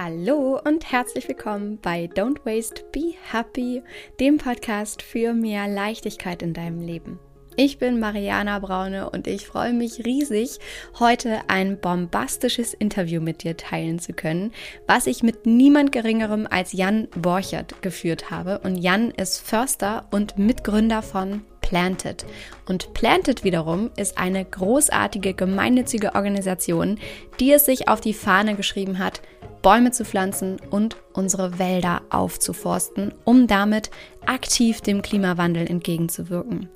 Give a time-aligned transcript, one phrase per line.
[0.00, 3.82] Hallo und herzlich willkommen bei Don't Waste, Be Happy,
[4.20, 7.18] dem Podcast für mehr Leichtigkeit in deinem Leben.
[7.56, 10.60] Ich bin Mariana Braune und ich freue mich riesig,
[11.00, 14.52] heute ein bombastisches Interview mit dir teilen zu können,
[14.86, 18.60] was ich mit niemand Geringerem als Jan Borchert geführt habe.
[18.60, 22.24] Und Jan ist Förster und Mitgründer von Planted.
[22.66, 26.98] Und Planted wiederum ist eine großartige gemeinnützige Organisation,
[27.40, 29.20] die es sich auf die Fahne geschrieben hat,
[29.60, 33.90] Bäume zu pflanzen und unsere Wälder aufzuforsten, um damit
[34.24, 36.70] aktiv dem Klimawandel entgegenzuwirken.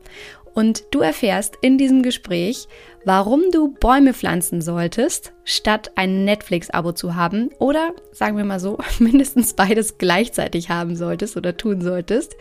[0.55, 2.69] Und du erfährst in diesem Gespräch,
[3.05, 8.79] warum du Bäume pflanzen solltest, statt ein Netflix-Abo zu haben oder, sagen wir mal so,
[8.99, 12.37] mindestens beides gleichzeitig haben solltest oder tun solltest,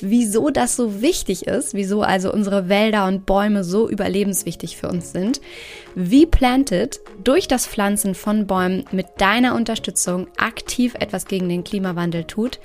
[0.00, 5.12] wieso das so wichtig ist, wieso also unsere Wälder und Bäume so überlebenswichtig für uns
[5.12, 5.40] sind,
[5.94, 12.24] wie Planted durch das Pflanzen von Bäumen mit deiner Unterstützung aktiv etwas gegen den Klimawandel
[12.24, 12.58] tut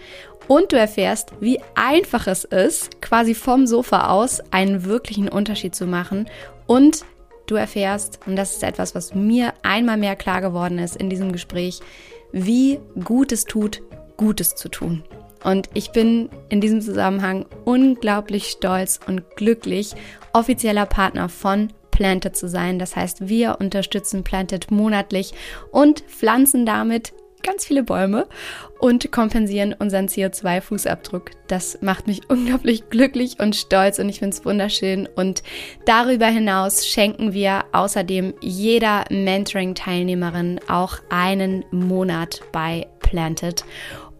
[0.48, 5.86] und du erfährst, wie einfach es ist, quasi vom Sofa aus einen wirklichen Unterschied zu
[5.86, 6.30] machen.
[6.66, 7.06] Und
[7.48, 11.32] du erfährst, und das ist etwas, was mir einmal mehr klar geworden ist in diesem
[11.32, 11.80] Gespräch,
[12.32, 13.82] wie gut es tut,
[14.18, 15.04] Gutes zu tun.
[15.44, 19.94] Und ich bin in diesem Zusammenhang unglaublich stolz und glücklich,
[20.34, 22.80] offizieller Partner von Planted zu sein.
[22.80, 25.34] Das heißt, wir unterstützen Planted monatlich
[25.72, 28.28] und pflanzen damit ganz viele Bäume
[28.80, 31.32] und kompensieren unseren CO2-Fußabdruck.
[31.48, 35.08] Das macht mich unglaublich glücklich und stolz und ich finde es wunderschön.
[35.16, 35.44] Und
[35.86, 43.64] darüber hinaus schenken wir außerdem jeder Mentoring-Teilnehmerin auch einen Monat bei Planted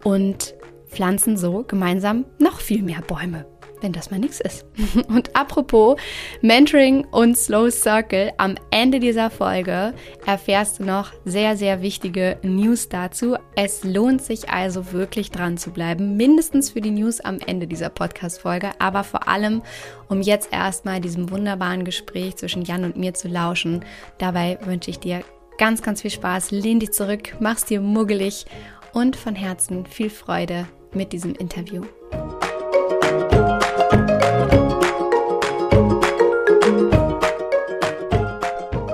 [0.04, 0.54] und
[0.88, 3.44] pflanzen so gemeinsam noch viel mehr Bäume
[3.80, 4.66] wenn das mal nichts ist.
[5.08, 5.98] Und apropos
[6.42, 9.94] Mentoring und Slow Circle, am Ende dieser Folge
[10.26, 13.36] erfährst du noch sehr, sehr wichtige News dazu.
[13.56, 17.88] Es lohnt sich also wirklich dran zu bleiben, mindestens für die News am Ende dieser
[17.88, 19.62] Podcast-Folge, aber vor allem,
[20.08, 23.84] um jetzt erstmal diesem wunderbaren Gespräch zwischen Jan und mir zu lauschen.
[24.18, 25.22] Dabei wünsche ich dir
[25.58, 26.50] ganz, ganz viel Spaß.
[26.52, 28.46] Lehn dich zurück, mach's dir muggelig
[28.92, 31.84] und von Herzen viel Freude mit diesem Interview.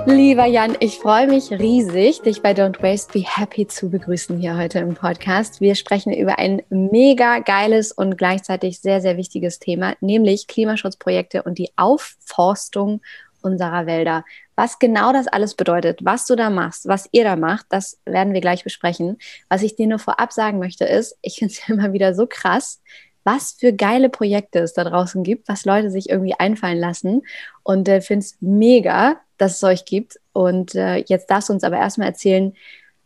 [0.07, 4.55] Lieber Jan, ich freue mich riesig, dich bei Don't Waste Be Happy zu begrüßen hier
[4.55, 5.61] heute im Podcast.
[5.61, 11.57] Wir sprechen über ein mega geiles und gleichzeitig sehr, sehr wichtiges Thema, nämlich Klimaschutzprojekte und
[11.57, 13.01] die Aufforstung
[13.41, 14.25] unserer Wälder.
[14.55, 18.33] Was genau das alles bedeutet, was du da machst, was ihr da macht, das werden
[18.33, 19.17] wir gleich besprechen.
[19.49, 22.79] Was ich dir nur vorab sagen möchte, ist, ich finde es immer wieder so krass,
[23.23, 27.23] was für geile Projekte es da draußen gibt, was Leute sich irgendwie einfallen lassen.
[27.63, 30.19] Und äh, finde es mega, dass es euch gibt.
[30.33, 32.53] Und äh, jetzt darfst du uns aber erstmal erzählen,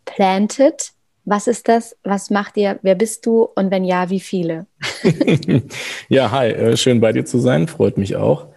[0.06, 0.92] Planted,
[1.26, 1.96] was ist das?
[2.04, 2.80] Was macht ihr?
[2.82, 3.44] Wer bist du?
[3.56, 4.66] Und wenn ja, wie viele?
[6.10, 8.48] ja, hi, äh, schön bei dir zu sein, freut mich auch.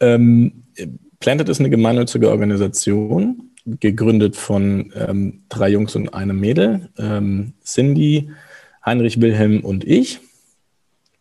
[0.00, 0.64] Ähm,
[1.20, 8.30] Planted ist eine gemeinnützige Organisation, gegründet von ähm, drei Jungs und einem Mädel, ähm, Cindy,
[8.84, 10.20] Heinrich Wilhelm und ich.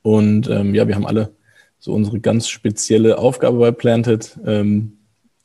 [0.02, 1.34] Und ähm, ja, wir haben alle
[1.80, 4.40] so unsere ganz spezielle Aufgabe bei Planted.
[4.46, 4.97] Ähm,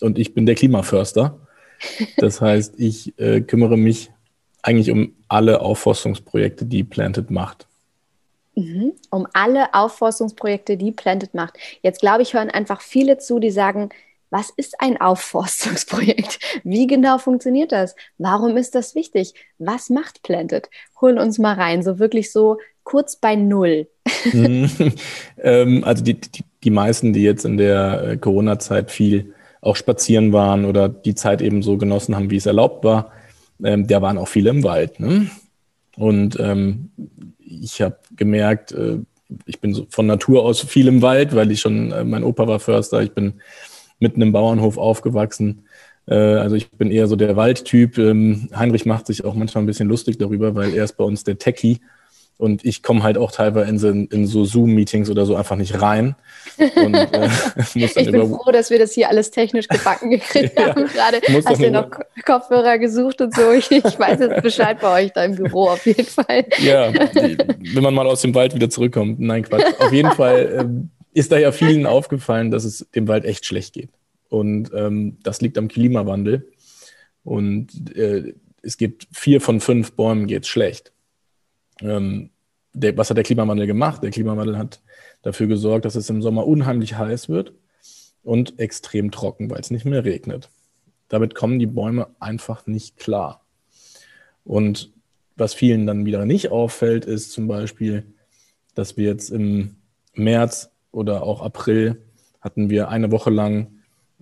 [0.03, 1.39] und ich bin der Klimaförster.
[2.17, 4.11] Das heißt, ich äh, kümmere mich
[4.63, 7.67] eigentlich um alle Aufforstungsprojekte, die Planted macht.
[8.55, 8.93] Mhm.
[9.11, 11.55] Um alle Aufforstungsprojekte, die Planted macht.
[11.83, 13.91] Jetzt glaube ich, hören einfach viele zu, die sagen,
[14.31, 16.39] was ist ein Aufforstungsprojekt?
[16.65, 17.95] Wie genau funktioniert das?
[18.19, 19.35] Warum ist das wichtig?
[19.59, 20.71] Was macht Planted?
[21.01, 23.89] Holen uns mal rein, so wirklich so kurz bei Null.
[24.33, 30.33] ähm, also die, die, die meisten, die jetzt in der äh, Corona-Zeit viel auch spazieren
[30.33, 33.13] waren oder die Zeit eben so genossen haben, wie es erlaubt war,
[33.65, 35.01] ähm, der waren auch viele im Wald.
[35.01, 35.31] Ne?
[35.97, 36.91] Und ähm,
[37.39, 38.99] ich habe gemerkt, äh,
[39.47, 42.47] ich bin so von Natur aus viel im Wald, weil ich schon, äh, mein Opa
[42.47, 43.35] war Förster, ich bin
[44.01, 45.65] mitten im Bauernhof aufgewachsen.
[46.07, 47.99] Äh, also ich bin eher so der Waldtyp.
[47.99, 51.23] Ähm, Heinrich macht sich auch manchmal ein bisschen lustig darüber, weil er ist bei uns
[51.23, 51.81] der Techie
[52.39, 55.81] und ich komme halt auch teilweise in so, in so Zoom-Meetings oder so einfach nicht
[55.81, 56.17] rein.
[56.59, 57.29] Und, äh,
[57.75, 60.87] ich bin froh, dass wir das hier alles technisch gebacken gekriegt ja, haben.
[60.87, 61.89] Gerade hast du noch
[62.25, 63.53] Kopfhörer gesucht und so.
[63.53, 66.45] Ich, ich, weiß jetzt Bescheid bei euch da im Büro auf jeden Fall.
[66.59, 69.21] Ja, wenn man mal aus dem Wald wieder zurückkommt.
[69.21, 69.65] Nein, Quatsch.
[69.79, 73.75] Auf jeden Fall äh, ist da ja vielen aufgefallen, dass es dem Wald echt schlecht
[73.75, 73.91] geht.
[74.29, 76.51] Und ähm, das liegt am Klimawandel.
[77.23, 80.93] Und äh, es gibt vier von fünf Bäumen geht schlecht.
[81.83, 82.31] Ähm,
[82.73, 84.03] der, was hat der Klimawandel gemacht?
[84.03, 84.81] Der Klimawandel hat
[85.23, 87.53] dafür gesorgt, dass es im Sommer unheimlich heiß wird
[88.23, 90.49] und extrem trocken, weil es nicht mehr regnet.
[91.09, 93.45] Damit kommen die Bäume einfach nicht klar.
[94.45, 94.91] Und
[95.37, 98.05] was vielen dann wieder nicht auffällt, ist zum Beispiel,
[98.75, 99.77] dass wir jetzt im
[100.15, 102.03] März oder auch April
[102.41, 103.69] hatten wir eine Woche lang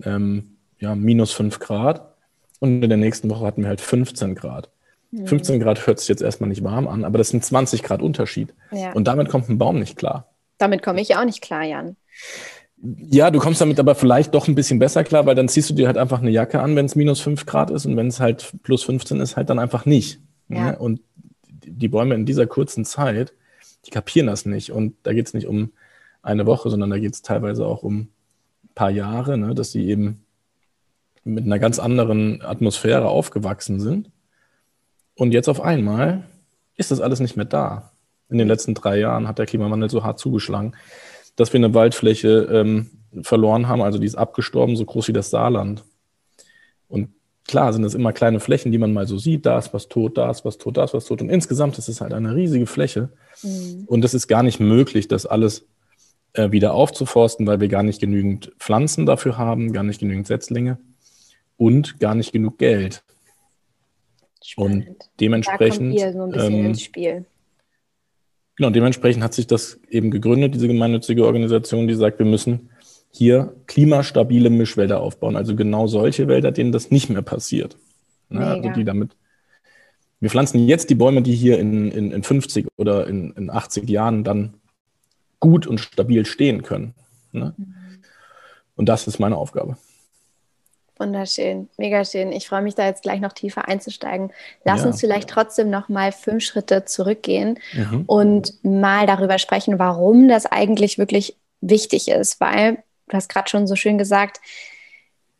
[0.04, 2.14] ähm, ja, minus 5 Grad
[2.58, 4.70] und in der nächsten Woche hatten wir halt 15 Grad.
[5.10, 5.26] Mhm.
[5.26, 8.54] 15 Grad hört sich jetzt erstmal nicht warm an, aber das sind 20 Grad Unterschied.
[8.70, 8.92] Ja.
[8.92, 10.32] Und damit kommt ein Baum nicht klar.
[10.58, 11.96] Damit komme ich auch nicht klar, Jan.
[12.82, 15.74] Ja, du kommst damit aber vielleicht doch ein bisschen besser klar, weil dann ziehst du
[15.74, 18.20] dir halt einfach eine Jacke an, wenn es minus 5 Grad ist und wenn es
[18.20, 20.20] halt plus 15 ist, halt dann einfach nicht.
[20.48, 20.72] Ja.
[20.72, 20.78] Ne?
[20.78, 21.00] Und
[21.64, 23.34] die Bäume in dieser kurzen Zeit,
[23.86, 24.72] die kapieren das nicht.
[24.72, 25.72] Und da geht es nicht um
[26.22, 28.08] eine Woche, sondern da geht es teilweise auch um ein
[28.74, 30.24] paar Jahre, ne, dass sie eben
[31.24, 34.10] mit einer ganz anderen Atmosphäre aufgewachsen sind.
[35.20, 36.24] Und jetzt auf einmal
[36.76, 37.92] ist das alles nicht mehr da.
[38.30, 40.72] In den letzten drei Jahren hat der Klimawandel so hart zugeschlagen,
[41.36, 42.88] dass wir eine Waldfläche ähm,
[43.20, 45.84] verloren haben, also die ist abgestorben, so groß wie das Saarland.
[46.88, 47.10] Und
[47.46, 50.16] klar sind es immer kleine Flächen, die man mal so sieht, da ist was tot,
[50.16, 51.20] da ist was tot, da ist was tot.
[51.20, 53.10] Und insgesamt ist es halt eine riesige Fläche.
[53.42, 53.84] Mhm.
[53.88, 55.66] Und es ist gar nicht möglich, das alles
[56.32, 60.78] äh, wieder aufzuforsten, weil wir gar nicht genügend Pflanzen dafür haben, gar nicht genügend Setzlinge
[61.58, 63.02] und gar nicht genug Geld.
[64.42, 64.88] Spannend.
[64.88, 65.98] Und dementsprechend.
[65.98, 67.24] Da kommt so ein bisschen ähm, ins Spiel.
[68.56, 72.70] Genau, dementsprechend hat sich das eben gegründet, diese gemeinnützige Organisation, die sagt, wir müssen
[73.10, 75.36] hier klimastabile Mischwälder aufbauen.
[75.36, 77.76] Also genau solche Wälder, denen das nicht mehr passiert.
[78.28, 78.46] Ne?
[78.46, 79.16] Also die damit.
[80.20, 83.88] Wir pflanzen jetzt die Bäume, die hier in, in, in 50 oder in, in 80
[83.88, 84.54] Jahren dann
[85.40, 86.94] gut und stabil stehen können.
[87.32, 87.54] Ne?
[87.56, 87.74] Mhm.
[88.76, 89.78] Und das ist meine Aufgabe.
[91.00, 92.30] Wunderschön, mega schön.
[92.30, 94.32] Ich freue mich da jetzt gleich noch tiefer einzusteigen.
[94.64, 94.88] Lass ja.
[94.88, 98.04] uns vielleicht trotzdem noch mal fünf Schritte zurückgehen mhm.
[98.06, 102.38] und mal darüber sprechen, warum das eigentlich wirklich wichtig ist.
[102.38, 104.40] Weil du hast gerade schon so schön gesagt,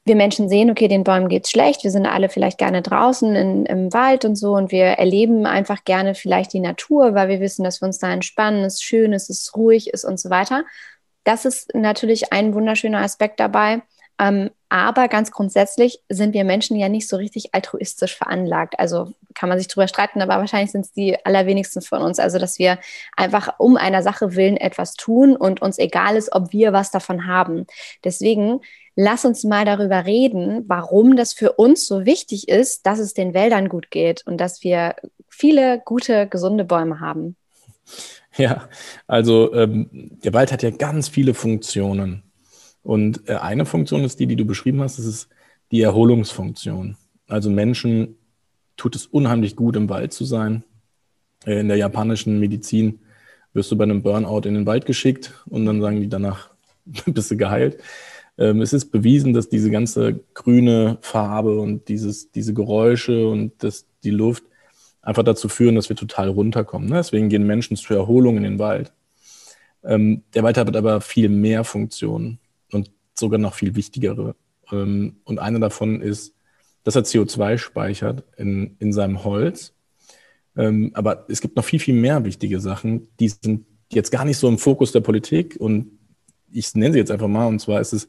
[0.06, 3.36] wir Menschen sehen, okay, den Bäumen geht es schlecht, wir sind alle vielleicht gerne draußen
[3.36, 7.40] in, im Wald und so und wir erleben einfach gerne vielleicht die Natur, weil wir
[7.40, 10.30] wissen, dass wir uns da entspannen, es ist schön, es ist ruhig ist und so
[10.30, 10.64] weiter.
[11.24, 13.82] Das ist natürlich ein wunderschöner Aspekt dabei.
[14.20, 18.78] Ähm, aber ganz grundsätzlich sind wir Menschen ja nicht so richtig altruistisch veranlagt.
[18.78, 22.18] Also kann man sich drüber streiten, aber wahrscheinlich sind es die allerwenigsten von uns.
[22.18, 22.78] Also, dass wir
[23.16, 27.26] einfach um einer Sache willen etwas tun und uns egal ist, ob wir was davon
[27.26, 27.66] haben.
[28.04, 28.60] Deswegen
[28.94, 33.32] lass uns mal darüber reden, warum das für uns so wichtig ist, dass es den
[33.32, 34.96] Wäldern gut geht und dass wir
[35.28, 37.36] viele gute, gesunde Bäume haben.
[38.36, 38.68] Ja,
[39.08, 39.88] also ähm,
[40.22, 42.29] der Wald hat ja ganz viele Funktionen.
[42.82, 45.28] Und äh, eine Funktion ist die, die du beschrieben hast, das ist
[45.70, 46.96] die Erholungsfunktion.
[47.28, 48.16] Also Menschen
[48.76, 50.64] tut es unheimlich gut, im Wald zu sein.
[51.46, 53.00] Äh, in der japanischen Medizin
[53.52, 56.50] wirst du bei einem Burnout in den Wald geschickt und dann sagen die danach,
[57.06, 57.78] bist du geheilt.
[58.38, 63.86] Ähm, es ist bewiesen, dass diese ganze grüne Farbe und dieses, diese Geräusche und das,
[64.02, 64.44] die Luft
[65.02, 66.88] einfach dazu führen, dass wir total runterkommen.
[66.88, 66.96] Ne?
[66.96, 68.92] Deswegen gehen Menschen zur Erholung in den Wald.
[69.82, 72.38] Ähm, der Wald hat aber viel mehr Funktionen
[73.20, 74.34] sogar noch viel wichtigere.
[74.72, 76.34] Ähm, und eine davon ist,
[76.82, 79.74] dass er CO2 speichert in, in seinem Holz.
[80.56, 84.38] Ähm, aber es gibt noch viel, viel mehr wichtige Sachen, die sind jetzt gar nicht
[84.38, 85.56] so im Fokus der Politik.
[85.58, 85.98] Und
[86.50, 87.46] ich nenne sie jetzt einfach mal.
[87.46, 88.08] Und zwar ist es,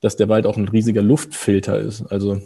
[0.00, 2.02] dass der Wald auch ein riesiger Luftfilter ist.
[2.02, 2.42] Also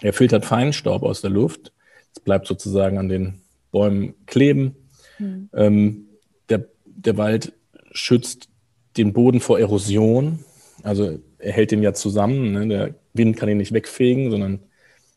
[0.00, 1.72] er filtert Feinstaub aus der Luft.
[2.14, 4.76] Es bleibt sozusagen an den Bäumen kleben.
[5.18, 5.50] Mhm.
[5.52, 6.06] Ähm,
[6.48, 7.52] der, der Wald
[7.92, 8.48] schützt
[8.96, 10.44] den Boden vor Erosion.
[10.82, 12.52] Also er hält den ja zusammen.
[12.52, 12.68] Ne?
[12.68, 14.60] Der Wind kann ihn nicht wegfegen, sondern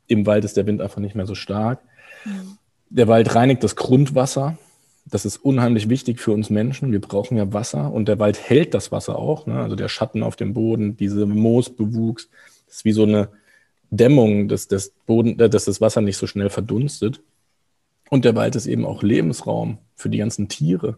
[0.07, 1.79] im Wald ist der Wind einfach nicht mehr so stark.
[2.25, 2.57] Mhm.
[2.89, 4.57] Der Wald reinigt das Grundwasser.
[5.05, 6.91] Das ist unheimlich wichtig für uns Menschen.
[6.91, 9.45] Wir brauchen ja Wasser und der Wald hält das Wasser auch.
[9.45, 9.59] Ne?
[9.59, 12.29] Also der Schatten auf dem Boden, diese Moosbewuchs,
[12.67, 13.29] das ist wie so eine
[13.89, 17.21] Dämmung, dass das, Boden, äh, dass das Wasser nicht so schnell verdunstet.
[18.09, 20.97] Und der Wald ist eben auch Lebensraum für die ganzen Tiere.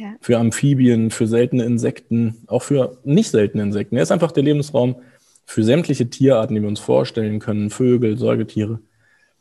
[0.00, 0.14] Ja.
[0.22, 3.96] Für Amphibien, für seltene Insekten, auch für nicht seltene Insekten.
[3.96, 4.96] Er ist einfach der Lebensraum
[5.44, 8.80] für sämtliche Tierarten, die wir uns vorstellen können, Vögel, Säugetiere.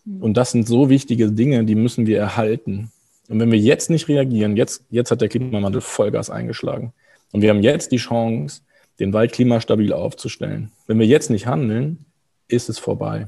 [0.04, 0.22] Mhm.
[0.22, 2.92] Und das sind so wichtige Dinge, die müssen wir erhalten.
[3.30, 6.92] Und wenn wir jetzt nicht reagieren, jetzt, jetzt hat der Klimawandel Vollgas eingeschlagen.
[7.32, 8.62] Und wir haben jetzt die Chance,
[9.00, 10.74] den Wald klimastabil aufzustellen.
[10.88, 12.04] Wenn wir jetzt nicht handeln,
[12.50, 13.28] ist es vorbei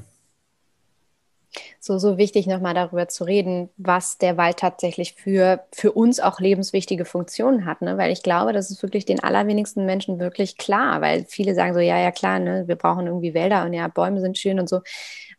[1.84, 6.38] so, so wichtig, nochmal darüber zu reden, was der Wald tatsächlich für, für uns auch
[6.38, 7.82] lebenswichtige Funktionen hat.
[7.82, 7.98] Ne?
[7.98, 11.80] Weil ich glaube, das ist wirklich den allerwenigsten Menschen wirklich klar, weil viele sagen so,
[11.80, 14.80] ja, ja, klar, ne, wir brauchen irgendwie Wälder und ja, Bäume sind schön und so.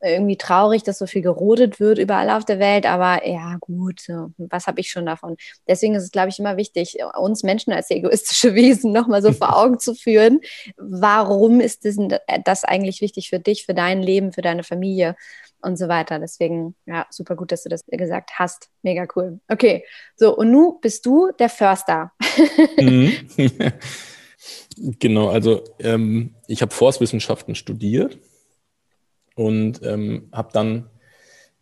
[0.04, 4.08] Irgendwie traurig, dass so viel gerodet wird überall auf der Welt, aber ja, gut,
[4.38, 5.38] was habe ich schon davon?
[5.68, 9.58] Deswegen ist es, glaube ich, immer wichtig, uns Menschen als egoistische Wesen nochmal so vor
[9.58, 10.42] Augen zu führen.
[10.78, 11.98] Warum ist das,
[12.44, 15.16] das eigentlich wichtig für dich, für dein Leben, für deine Familie?
[15.66, 16.20] und so weiter.
[16.20, 18.70] Deswegen, ja, super gut, dass du das gesagt hast.
[18.82, 19.40] Mega cool.
[19.48, 19.86] Okay,
[20.18, 22.12] so, und nun bist du der Förster.
[22.78, 23.14] mhm.
[25.00, 28.20] genau, also ähm, ich habe Forstwissenschaften studiert
[29.36, 30.86] und ähm, habe dann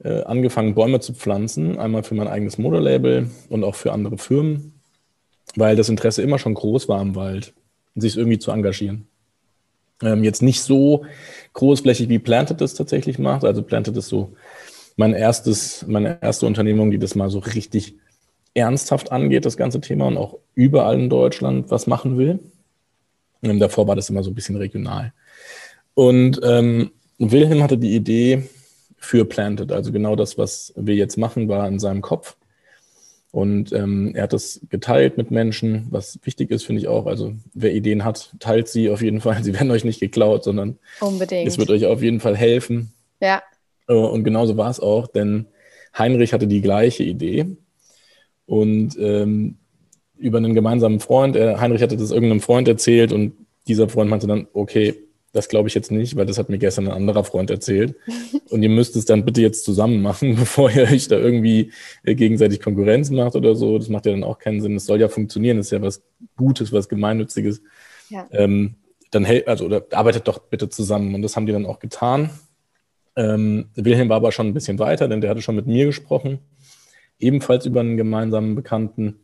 [0.03, 4.73] äh, angefangen, Bäume zu pflanzen, einmal für mein eigenes Modelabel und auch für andere Firmen,
[5.55, 7.53] weil das Interesse immer schon groß war am Wald,
[7.95, 9.07] sich irgendwie zu engagieren.
[10.01, 11.05] Ähm, jetzt nicht so
[11.53, 13.45] großflächig wie Planted das tatsächlich macht.
[13.45, 14.33] Also Planted ist so
[14.95, 17.95] mein erstes, meine erste Unternehmung, die das mal so richtig
[18.53, 22.39] ernsthaft angeht, das ganze Thema und auch überall in Deutschland was machen will.
[23.43, 25.13] Ähm, davor war das immer so ein bisschen regional.
[25.93, 26.91] Und ähm,
[27.29, 28.43] Wilhelm hatte die Idee
[28.97, 32.35] für Planted, also genau das, was wir jetzt machen, war in seinem Kopf.
[33.31, 37.05] Und ähm, er hat das geteilt mit Menschen, was wichtig ist, finde ich auch.
[37.05, 39.41] Also wer Ideen hat, teilt sie auf jeden Fall.
[39.43, 41.47] Sie werden euch nicht geklaut, sondern Unbedingt.
[41.47, 42.91] es wird euch auf jeden Fall helfen.
[43.21, 43.41] Ja.
[43.87, 45.45] Äh, und genauso war es auch, denn
[45.97, 47.45] Heinrich hatte die gleiche Idee.
[48.45, 49.57] Und ähm,
[50.17, 53.33] über einen gemeinsamen Freund, er, Heinrich hatte das irgendeinem Freund erzählt und
[53.67, 54.95] dieser Freund meinte dann, okay,
[55.33, 57.95] das glaube ich jetzt nicht, weil das hat mir gestern ein anderer Freund erzählt.
[58.49, 61.71] Und ihr müsst es dann bitte jetzt zusammen machen, bevor ihr euch da irgendwie
[62.03, 63.77] äh, gegenseitig Konkurrenz macht oder so.
[63.77, 64.75] Das macht ja dann auch keinen Sinn.
[64.75, 65.57] Es soll ja funktionieren.
[65.57, 66.03] Das ist ja was
[66.35, 67.61] Gutes, was Gemeinnütziges.
[68.09, 68.27] Ja.
[68.31, 68.75] Ähm,
[69.11, 71.15] dann hält, also, oder arbeitet doch bitte zusammen.
[71.15, 72.29] Und das haben die dann auch getan.
[73.15, 76.39] Ähm, Wilhelm war aber schon ein bisschen weiter, denn der hatte schon mit mir gesprochen.
[77.19, 79.19] Ebenfalls über einen gemeinsamen Bekannten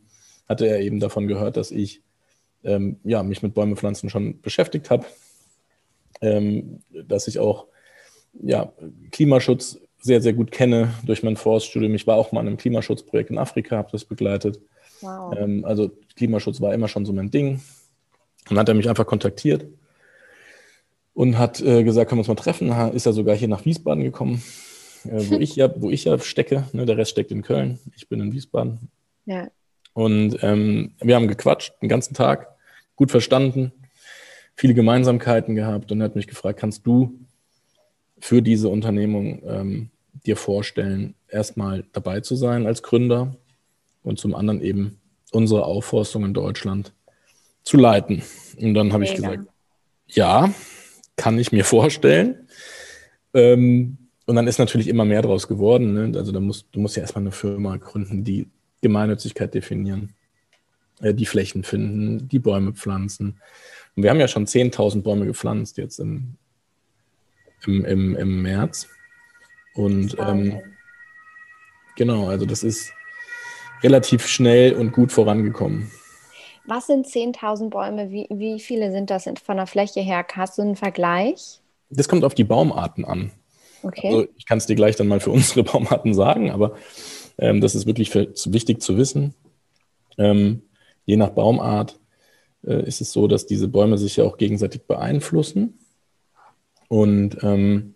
[0.46, 2.02] hatte er eben davon gehört, dass ich
[2.64, 5.06] ähm, ja, mich mit Bäume pflanzen schon beschäftigt habe
[6.20, 7.66] dass ich auch
[8.42, 8.72] ja,
[9.10, 11.94] Klimaschutz sehr, sehr gut kenne durch mein Forststudium.
[11.94, 14.60] Ich war auch mal in einem Klimaschutzprojekt in Afrika, habe das begleitet.
[15.00, 15.34] Wow.
[15.36, 17.54] Ähm, also Klimaschutz war immer schon so mein Ding.
[18.48, 19.66] Und dann hat er mich einfach kontaktiert
[21.14, 22.70] und hat äh, gesagt, können wir uns mal treffen.
[22.94, 24.42] Ist er sogar hier nach Wiesbaden gekommen,
[25.04, 26.64] äh, wo, ich ja, wo ich ja stecke.
[26.72, 26.86] Ne?
[26.86, 27.78] Der Rest steckt in Köln.
[27.96, 28.90] Ich bin in Wiesbaden.
[29.26, 29.48] Ja.
[29.92, 32.54] Und ähm, wir haben gequatscht den ganzen Tag,
[32.94, 33.72] gut verstanden
[34.58, 37.16] viele Gemeinsamkeiten gehabt und er hat mich gefragt, kannst du
[38.18, 39.90] für diese Unternehmung ähm,
[40.26, 43.36] dir vorstellen, erstmal dabei zu sein als Gründer
[44.02, 44.98] und zum anderen eben
[45.30, 46.92] unsere Aufforstung in Deutschland
[47.62, 48.22] zu leiten.
[48.60, 49.44] Und dann habe ich gesagt,
[50.08, 50.52] ja,
[51.14, 52.48] kann ich mir vorstellen.
[53.34, 53.96] Ähm,
[54.26, 55.94] und dann ist natürlich immer mehr draus geworden.
[55.94, 56.18] Ne?
[56.18, 58.48] Also da musst, du musst ja erstmal eine Firma gründen, die
[58.80, 60.14] Gemeinnützigkeit definieren,
[61.00, 63.38] äh, die Flächen finden, die Bäume pflanzen,
[63.98, 66.36] und wir haben ja schon 10.000 Bäume gepflanzt jetzt im,
[67.66, 68.86] im, im, im März.
[69.74, 70.60] Und ähm,
[71.96, 72.92] genau, also das ist
[73.82, 75.90] relativ schnell und gut vorangekommen.
[76.64, 78.12] Was sind 10.000 Bäume?
[78.12, 80.24] Wie, wie viele sind das von der Fläche her?
[80.32, 81.60] Hast du einen Vergleich?
[81.90, 83.32] Das kommt auf die Baumarten an.
[83.82, 84.06] Okay.
[84.06, 86.76] Also ich kann es dir gleich dann mal für unsere Baumarten sagen, aber
[87.36, 89.34] ähm, das ist wirklich für, wichtig zu wissen.
[90.18, 90.62] Ähm,
[91.04, 91.98] je nach Baumart
[92.66, 95.78] äh, ist es so, dass diese Bäume sich ja auch gegenseitig beeinflussen.
[96.88, 97.94] Und ähm,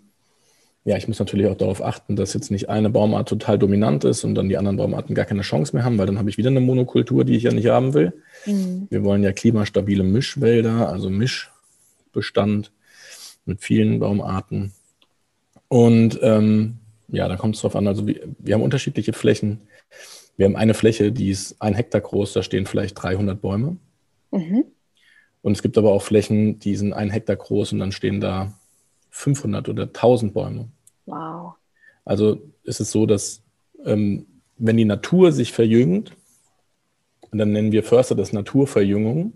[0.85, 4.25] ja, ich muss natürlich auch darauf achten, dass jetzt nicht eine Baumart total dominant ist
[4.25, 6.51] und dann die anderen Baumarten gar keine Chance mehr haben, weil dann habe ich wieder
[6.51, 8.13] eine Monokultur, die ich ja nicht haben will.
[8.47, 8.89] Mhm.
[8.91, 12.73] Wir wollen ja klimastabile Mischwälder, also Mischbestand
[13.45, 14.73] mit vielen Baumarten.
[15.69, 16.79] Und ähm,
[17.09, 17.87] ja, da kommt es drauf an.
[17.87, 19.61] Also wir, wir haben unterschiedliche Flächen.
[20.37, 23.77] Wir haben eine Fläche, die ist ein Hektar groß, da stehen vielleicht 300 Bäume.
[24.33, 24.65] Mhm.
[25.43, 28.53] Und es gibt aber auch Flächen, die sind ein Hektar groß und dann stehen da
[29.11, 30.69] 500 oder 1000 Bäume.
[31.07, 31.55] Wow.
[32.05, 33.43] Also ist es so, dass
[33.85, 34.27] ähm,
[34.59, 36.13] wenn die Natur sich verjüngt,
[37.31, 39.33] und dann nennen wir Förster das Naturverjüngung,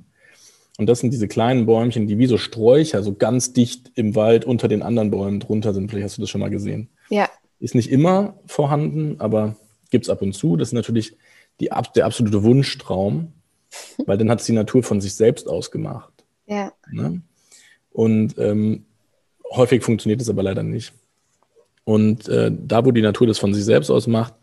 [0.78, 4.44] und das sind diese kleinen Bäumchen, die wie so Sträucher so ganz dicht im Wald
[4.44, 5.90] unter den anderen Bäumen drunter sind.
[5.90, 6.90] Vielleicht hast du das schon mal gesehen.
[7.08, 7.30] Ja.
[7.60, 9.56] Ist nicht immer vorhanden, aber
[9.90, 10.56] gibt es ab und zu.
[10.56, 11.16] Das ist natürlich
[11.60, 13.32] die, der absolute Wunschtraum
[14.04, 16.12] weil dann hat es die Natur von sich selbst ausgemacht.
[16.46, 16.72] Ja.
[16.90, 17.22] Ne?
[17.92, 18.84] Und ähm,
[19.50, 20.92] häufig funktioniert es aber leider nicht.
[21.84, 24.34] Und äh, da, wo die Natur das von sich selbst aus macht,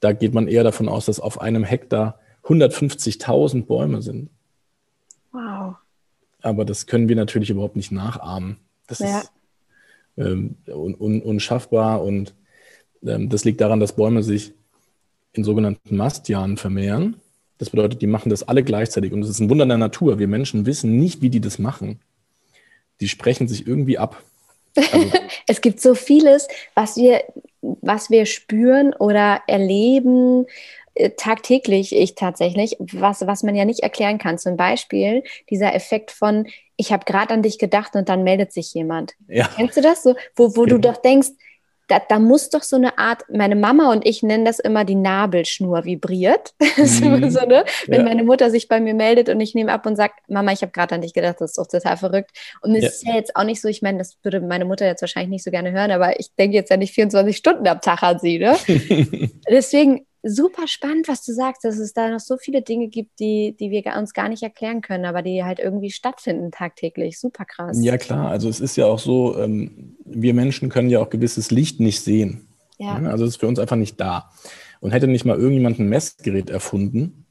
[0.00, 4.30] da geht man eher davon aus, dass auf einem Hektar 150.000 Bäume sind.
[5.32, 5.76] Wow.
[6.40, 8.56] Aber das können wir natürlich überhaupt nicht nachahmen.
[8.86, 9.18] Das ja.
[9.18, 9.32] ist
[10.16, 12.34] ähm, un un unschaffbar und
[13.02, 14.54] ähm, das liegt daran, dass Bäume sich
[15.32, 17.20] in sogenannten Mastjahren vermehren.
[17.58, 19.12] Das bedeutet, die machen das alle gleichzeitig.
[19.12, 20.18] Und es ist ein Wunder der Natur.
[20.18, 22.00] Wir Menschen wissen nicht, wie die das machen.
[23.00, 24.22] Die sprechen sich irgendwie ab.
[24.76, 25.10] Also,
[25.46, 27.24] es gibt so vieles, was wir,
[27.60, 30.46] was wir spüren oder erleben
[30.94, 34.38] äh, tagtäglich, ich tatsächlich, was, was man ja nicht erklären kann.
[34.38, 36.46] Zum Beispiel dieser Effekt von,
[36.76, 39.14] ich habe gerade an dich gedacht und dann meldet sich jemand.
[39.26, 39.48] Ja.
[39.56, 40.14] Kennst du das so?
[40.36, 40.70] Wo, wo ja.
[40.70, 41.30] du doch denkst,
[41.88, 44.94] da, da, muss doch so eine Art, meine Mama und ich nennen das immer die
[44.94, 46.54] Nabelschnur vibriert.
[46.78, 47.30] Mhm.
[47.30, 47.64] so, ne?
[47.86, 48.06] Wenn ja.
[48.06, 50.70] meine Mutter sich bei mir meldet und ich nehme ab und sage, Mama, ich habe
[50.72, 52.30] gerade an dich gedacht, das ist doch total verrückt.
[52.60, 52.88] Und es ja.
[52.88, 55.44] ist ja jetzt auch nicht so, ich meine, das würde meine Mutter jetzt wahrscheinlich nicht
[55.44, 58.38] so gerne hören, aber ich denke jetzt ja nicht 24 Stunden am Tag an sie.
[58.38, 58.56] Ne?
[59.50, 63.56] Deswegen super spannend, was du sagst, dass es da noch so viele Dinge gibt, die,
[63.58, 67.18] die wir uns gar nicht erklären können, aber die halt irgendwie stattfinden tagtäglich.
[67.18, 67.78] Super krass.
[67.82, 68.28] Ja, klar.
[68.28, 72.00] Also es ist ja auch so, ähm, wir Menschen können ja auch gewisses Licht nicht
[72.00, 72.48] sehen.
[72.78, 72.96] Ja.
[72.96, 74.30] Also es ist für uns einfach nicht da.
[74.80, 77.26] Und hätte nicht mal irgendjemand ein Messgerät erfunden,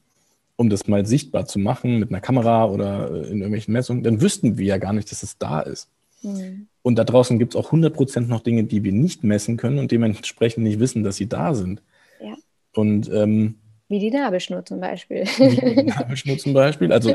[0.56, 4.20] um das mal sichtbar zu machen mit einer Kamera oder äh, in irgendwelchen Messungen, dann
[4.20, 5.88] wüssten wir ja gar nicht, dass es da ist.
[6.22, 6.68] Mhm.
[6.82, 9.92] Und da draußen gibt es auch 100% noch Dinge, die wir nicht messen können und
[9.92, 11.82] dementsprechend nicht wissen, dass sie da sind.
[12.20, 12.34] Ja.
[12.74, 13.56] Und, ähm,
[13.88, 15.24] wie die Nabelschnur zum Beispiel.
[15.38, 16.92] Die Nabelschnur zum Beispiel.
[16.92, 17.14] Also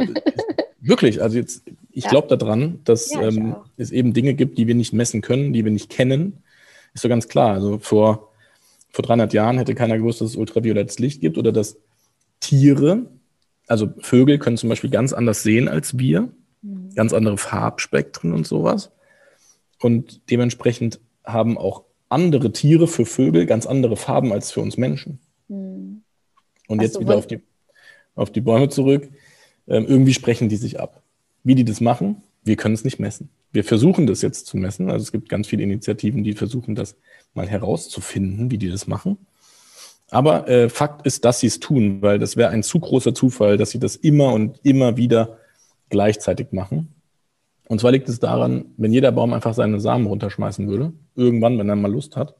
[0.82, 2.10] wirklich, also jetzt, ich ja.
[2.10, 5.64] glaube daran, dass ja, ähm, es eben Dinge gibt, die wir nicht messen können, die
[5.64, 6.44] wir nicht kennen.
[6.96, 7.54] Ist so ganz klar.
[7.54, 8.32] Also vor,
[8.90, 11.78] vor 300 Jahren hätte keiner gewusst, dass es ultraviolettes Licht gibt oder dass
[12.40, 13.06] Tiere,
[13.68, 16.30] also Vögel können zum Beispiel ganz anders sehen als wir,
[16.64, 16.94] mhm.
[16.96, 18.92] ganz andere Farbspektren und sowas.
[19.80, 25.20] Und dementsprechend haben auch andere Tiere für Vögel ganz andere Farben als für uns Menschen.
[25.54, 26.02] Hm.
[26.68, 27.42] Und jetzt wieder auf die,
[28.16, 29.10] auf die Bäume zurück.
[29.68, 31.02] Ähm, irgendwie sprechen die sich ab.
[31.44, 33.30] Wie die das machen, wir können es nicht messen.
[33.52, 34.90] Wir versuchen das jetzt zu messen.
[34.90, 36.96] Also es gibt ganz viele Initiativen, die versuchen, das
[37.34, 39.18] mal herauszufinden, wie die das machen.
[40.10, 43.58] Aber äh, Fakt ist, dass sie es tun, weil das wäre ein zu großer Zufall,
[43.58, 45.38] dass sie das immer und immer wieder
[45.90, 46.94] gleichzeitig machen.
[47.68, 51.70] Und zwar liegt es daran, wenn jeder Baum einfach seine Samen runterschmeißen würde, irgendwann, wenn
[51.70, 52.36] er mal Lust hat,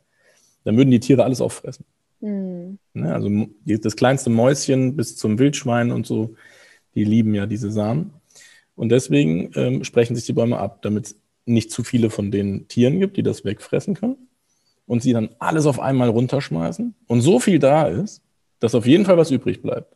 [0.64, 1.86] dann würden die Tiere alles auffressen.
[2.20, 2.80] Mhm.
[2.94, 3.30] Also
[3.66, 6.36] das kleinste Mäuschen bis zum Wildschwein und so,
[6.96, 8.14] die lieben ja diese Samen.
[8.76, 11.16] Und deswegen ähm, sprechen sich die Bäume ab, damit es
[11.46, 14.18] nicht zu viele von den Tieren gibt, die das wegfressen können.
[14.86, 16.94] Und sie dann alles auf einmal runterschmeißen.
[17.08, 18.22] Und so viel da ist,
[18.60, 19.96] dass auf jeden Fall was übrig bleibt.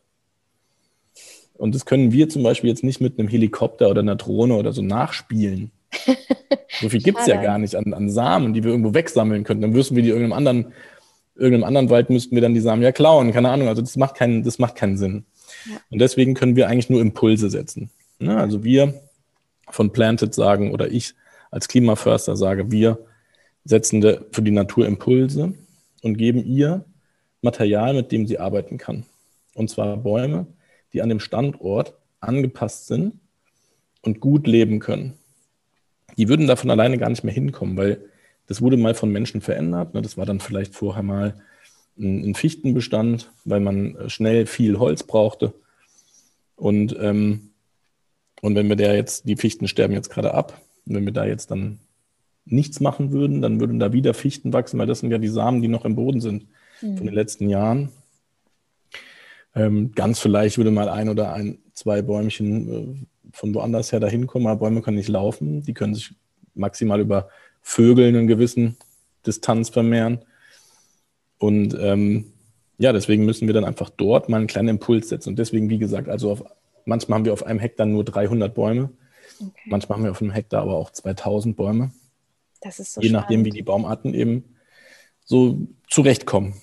[1.54, 4.72] Und das können wir zum Beispiel jetzt nicht mit einem Helikopter oder einer Drohne oder
[4.72, 5.70] so nachspielen.
[6.80, 9.62] So viel gibt es ja gar nicht an, an, Samen, die wir irgendwo wegsammeln könnten.
[9.62, 10.72] Dann müssen wir die irgendeinem anderen
[11.38, 13.68] irgendeinem anderen Wald müssten wir dann die Samen ja klauen, keine Ahnung.
[13.68, 15.24] Also das macht keinen, das macht keinen Sinn.
[15.66, 15.80] Ja.
[15.90, 17.90] Und deswegen können wir eigentlich nur Impulse setzen.
[18.18, 18.36] Ne?
[18.36, 18.94] Also wir
[19.70, 21.14] von Planted sagen oder ich
[21.50, 22.98] als Klimaförster sage, wir
[23.64, 25.54] setzen für die Natur Impulse
[26.02, 26.84] und geben ihr
[27.42, 29.04] Material, mit dem sie arbeiten kann.
[29.54, 30.46] Und zwar Bäume,
[30.92, 33.20] die an dem Standort angepasst sind
[34.02, 35.14] und gut leben können.
[36.16, 38.00] Die würden davon alleine gar nicht mehr hinkommen, weil
[38.48, 39.94] das wurde mal von Menschen verändert.
[39.94, 40.02] Ne?
[40.02, 41.34] Das war dann vielleicht vorher mal
[41.98, 45.52] ein, Fichtenbestand, weil man äh, schnell viel Holz brauchte.
[46.56, 47.50] Und, ähm,
[48.40, 51.26] und wenn wir da jetzt, die Fichten sterben jetzt gerade ab, und wenn wir da
[51.26, 51.78] jetzt dann
[52.46, 55.60] nichts machen würden, dann würden da wieder Fichten wachsen, weil das sind ja die Samen,
[55.60, 56.46] die noch im Boden sind
[56.80, 56.96] mhm.
[56.96, 57.90] von den letzten Jahren.
[59.54, 64.26] Ähm, ganz vielleicht würde mal ein oder ein, zwei Bäumchen äh, von woanders her dahin
[64.26, 65.62] kommen, aber Bäume können nicht laufen.
[65.62, 66.14] Die können sich
[66.54, 67.28] maximal über
[67.68, 68.78] Vögel einen gewissen
[69.26, 70.24] Distanz vermehren.
[71.36, 72.32] Und ähm,
[72.78, 75.28] ja, deswegen müssen wir dann einfach dort mal einen kleinen Impuls setzen.
[75.30, 76.44] Und deswegen, wie gesagt, also auf,
[76.86, 78.90] manchmal haben wir auf einem Hektar nur 300 Bäume.
[79.38, 79.52] Okay.
[79.66, 81.90] Manchmal haben wir auf einem Hektar aber auch 2000 Bäume.
[82.62, 83.22] Das ist so Je spannend.
[83.22, 84.44] nachdem, wie die Baumarten eben
[85.26, 85.58] so
[85.90, 86.54] zurechtkommen.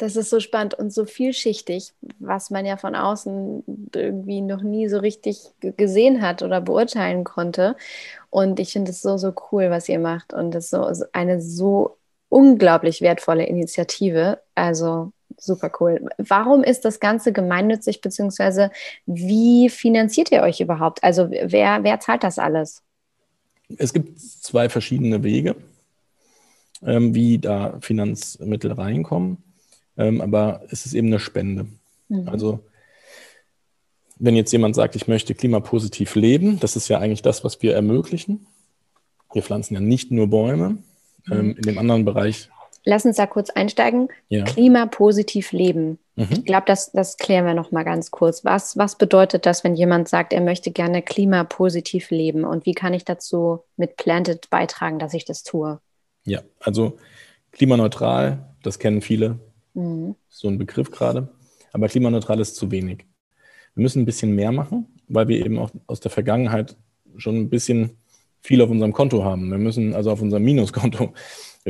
[0.00, 4.88] Das ist so spannend und so vielschichtig, was man ja von außen irgendwie noch nie
[4.88, 7.76] so richtig gesehen hat oder beurteilen konnte.
[8.30, 10.32] Und ich finde es so, so cool, was ihr macht.
[10.32, 11.98] Und es ist so eine so
[12.30, 14.40] unglaublich wertvolle Initiative.
[14.54, 16.08] Also super cool.
[16.16, 18.70] Warum ist das Ganze gemeinnützig, beziehungsweise
[19.04, 21.04] wie finanziert ihr euch überhaupt?
[21.04, 22.82] Also wer, wer zahlt das alles?
[23.76, 25.56] Es gibt zwei verschiedene Wege,
[26.82, 29.49] ähm, wie da Finanzmittel reinkommen.
[30.00, 31.66] Ähm, aber es ist eben eine Spende.
[32.08, 32.28] Mhm.
[32.28, 32.60] Also
[34.18, 37.74] wenn jetzt jemand sagt, ich möchte klimapositiv leben, das ist ja eigentlich das, was wir
[37.74, 38.46] ermöglichen.
[39.32, 40.78] Wir pflanzen ja nicht nur Bäume.
[41.26, 41.32] Mhm.
[41.32, 42.48] Ähm, in dem anderen Bereich.
[42.84, 44.08] Lass uns da kurz einsteigen.
[44.28, 44.44] Ja.
[44.44, 45.98] Klimapositiv leben.
[46.16, 46.28] Mhm.
[46.30, 48.42] Ich glaube, das, das klären wir noch mal ganz kurz.
[48.42, 52.44] Was, was bedeutet das, wenn jemand sagt, er möchte gerne klimapositiv leben?
[52.44, 55.78] Und wie kann ich dazu mit Planted beitragen, dass ich das tue?
[56.24, 56.96] Ja, also
[57.52, 59.38] klimaneutral, das kennen viele,
[59.74, 60.16] Mhm.
[60.28, 61.28] So ein Begriff gerade.
[61.72, 63.06] Aber klimaneutral ist zu wenig.
[63.74, 66.76] Wir müssen ein bisschen mehr machen, weil wir eben auch aus der Vergangenheit
[67.16, 67.90] schon ein bisschen
[68.40, 69.50] viel auf unserem Konto haben.
[69.50, 71.12] Wir müssen also auf unserem Minuskonto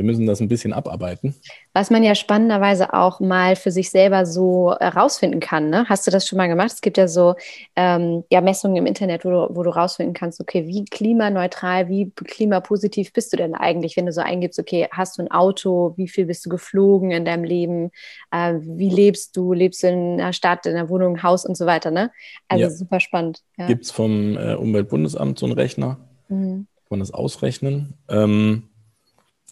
[0.01, 1.35] wir müssen das ein bisschen abarbeiten.
[1.73, 5.69] Was man ja spannenderweise auch mal für sich selber so herausfinden kann.
[5.69, 5.85] Ne?
[5.87, 6.71] Hast du das schon mal gemacht?
[6.73, 7.35] Es gibt ja so
[7.75, 12.09] ähm, ja, Messungen im Internet, wo du, wo du rausfinden kannst, okay, wie klimaneutral, wie
[12.09, 16.07] klimapositiv bist du denn eigentlich, wenn du so eingibst, okay, hast du ein Auto, wie
[16.07, 17.91] viel bist du geflogen in deinem Leben,
[18.31, 21.67] äh, wie lebst du, lebst du in einer Stadt, in einer Wohnung, Haus und so
[21.67, 21.91] weiter.
[21.91, 22.11] Ne?
[22.47, 22.69] Also ja.
[22.71, 23.43] super spannend.
[23.57, 23.67] Ja.
[23.67, 25.97] Gibt es vom äh, Umweltbundesamt so einen Rechner?
[26.27, 26.65] Mhm.
[26.89, 27.93] Kann man das ausrechnen?
[28.09, 28.70] Ähm,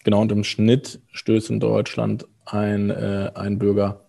[0.04, 4.06] Genau, und im Schnitt stößt in Deutschland ein, äh, ein Bürger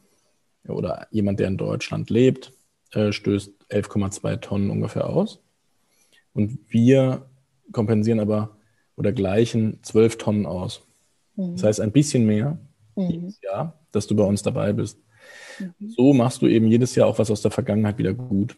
[0.68, 2.54] oder jemand, der in Deutschland lebt,
[2.92, 5.40] äh, stößt 11,2 Tonnen ungefähr aus.
[6.34, 7.26] Und wir
[7.72, 8.58] kompensieren aber
[8.96, 10.82] oder gleichen 12 Tonnen aus.
[11.36, 11.54] Mhm.
[11.54, 12.58] Das heißt, ein bisschen mehr
[12.96, 13.10] mhm.
[13.10, 15.00] jedes Jahr, dass du bei uns dabei bist.
[15.60, 15.90] Mhm.
[15.90, 18.56] So machst du eben jedes Jahr auch was aus der Vergangenheit wieder gut.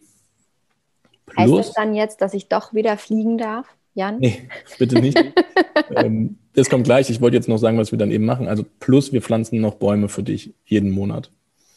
[1.26, 3.66] Plus, heißt das dann jetzt, dass ich doch wieder fliegen darf?
[3.94, 4.18] Jan?
[4.18, 5.18] Nee, bitte nicht.
[5.96, 7.10] ähm, das kommt gleich.
[7.10, 8.48] Ich wollte jetzt noch sagen, was wir dann eben machen.
[8.48, 11.30] Also plus wir pflanzen noch Bäume für dich jeden Monat.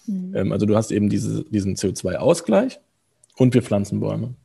[0.06, 0.36] Mhm.
[0.36, 2.80] Ähm, also du hast eben diese, diesen CO2-Ausgleich
[3.38, 4.36] und wir pflanzen Bäume.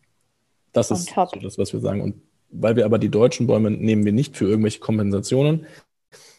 [0.72, 2.00] Das On ist so das, was wir sagen.
[2.00, 2.16] Und
[2.50, 5.66] weil wir aber die deutschen Bäume nehmen wir nicht für irgendwelche Kompensationen,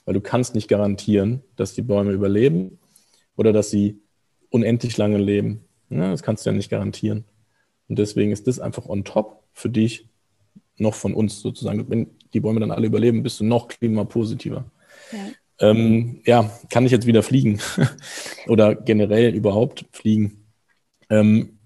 [0.05, 2.79] weil du kannst nicht garantieren, dass die Bäume überleben
[3.35, 3.99] oder dass sie
[4.49, 5.65] unendlich lange leben.
[5.89, 7.25] Ja, das kannst du ja nicht garantieren.
[7.87, 10.07] Und deswegen ist das einfach on top für dich
[10.77, 11.89] noch von uns sozusagen.
[11.89, 14.65] Wenn die Bäume dann alle überleben, bist du noch klimapositiver.
[15.11, 17.59] Ja, ähm, ja kann ich jetzt wieder fliegen
[18.47, 20.45] oder generell überhaupt fliegen?
[21.09, 21.59] Ähm,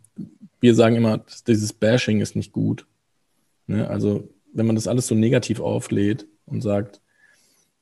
[0.60, 2.86] wir sagen immer, dieses Bashing ist nicht gut.
[3.68, 3.88] Ne?
[3.88, 7.02] Also wenn man das alles so negativ auflädt und sagt,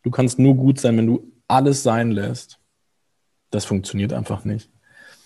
[0.03, 2.59] du kannst nur gut sein, wenn du alles sein lässt,
[3.49, 4.69] das funktioniert einfach nicht.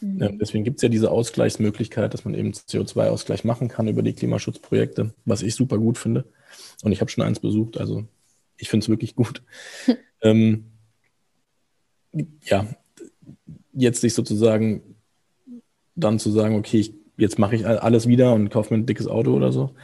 [0.02, 0.40] Mhm.
[0.40, 5.14] Deswegen gibt es ja diese Ausgleichsmöglichkeit, dass man eben CO2-Ausgleich machen kann über die Klimaschutzprojekte,
[5.26, 6.26] was ich super gut finde.
[6.84, 8.06] Und ich habe schon eins besucht, also
[8.58, 9.44] ich finde es wirklich gut.
[10.22, 10.66] ähm,
[12.44, 12.68] ja,
[13.74, 14.96] jetzt sich sozusagen
[15.96, 19.08] dann zu sagen, okay, ich, jetzt mache ich alles wieder und kaufe mir ein dickes
[19.08, 19.76] Auto oder so,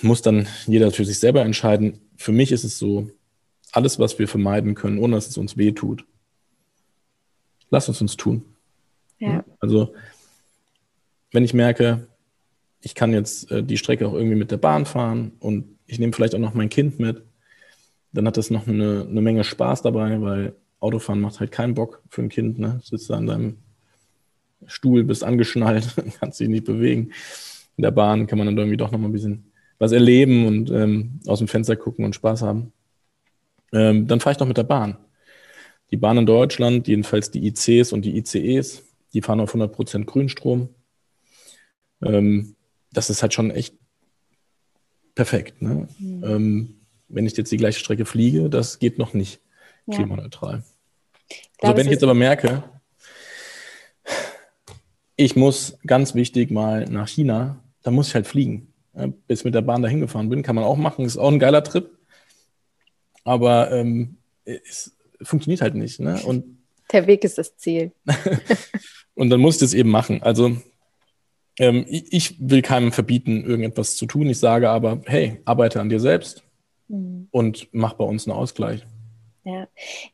[0.00, 2.00] muss dann jeder für sich selber entscheiden.
[2.16, 3.10] Für mich ist es so,
[3.72, 6.04] alles, was wir vermeiden können, ohne dass es uns weh tut,
[7.70, 8.44] lass uns uns tun.
[9.22, 9.44] Ja.
[9.60, 9.94] Also
[11.30, 12.08] wenn ich merke,
[12.80, 16.12] ich kann jetzt äh, die Strecke auch irgendwie mit der Bahn fahren und ich nehme
[16.12, 17.22] vielleicht auch noch mein Kind mit,
[18.12, 22.02] dann hat das noch eine, eine Menge Spaß dabei, weil Autofahren macht halt keinen Bock
[22.08, 22.58] für ein Kind.
[22.58, 22.80] Ne?
[22.82, 23.58] Sitzt da an deinem
[24.66, 27.12] Stuhl, bist angeschnallt, kannst dich nicht bewegen.
[27.76, 30.70] In der Bahn kann man dann irgendwie doch noch mal ein bisschen was erleben und
[30.70, 32.72] ähm, aus dem Fenster gucken und Spaß haben.
[33.72, 34.96] Ähm, dann fahre ich noch mit der Bahn.
[35.90, 40.68] Die Bahn in Deutschland, jedenfalls die ICs und die ICEs, die fahren auf 100% Grünstrom.
[42.02, 42.56] Ähm,
[42.92, 43.74] das ist halt schon echt
[45.14, 45.62] perfekt.
[45.62, 45.88] Ne?
[45.98, 46.24] Mhm.
[46.24, 46.74] Ähm,
[47.08, 49.40] wenn ich jetzt die gleiche Strecke fliege, das geht noch nicht
[49.86, 49.96] ja.
[49.96, 50.62] klimaneutral.
[51.60, 52.64] Also wenn ich jetzt aber merke,
[55.16, 58.72] ich muss ganz wichtig mal nach China, dann muss ich halt fliegen.
[59.26, 61.64] Bis mit der Bahn dahin gefahren bin, kann man auch machen, ist auch ein geiler
[61.64, 61.90] Trip.
[63.24, 66.00] Aber ähm, es funktioniert halt nicht.
[66.00, 66.20] Ne?
[66.24, 66.61] Und
[66.92, 67.92] der Weg ist das Ziel.
[69.14, 70.22] Und dann muss ich das eben machen.
[70.22, 70.56] Also
[71.58, 74.28] ähm, ich will keinem verbieten, irgendetwas zu tun.
[74.28, 76.42] Ich sage aber, hey, arbeite an dir selbst
[76.88, 77.28] mhm.
[77.30, 78.86] und mach bei uns einen Ausgleich.
[79.44, 79.66] Ja,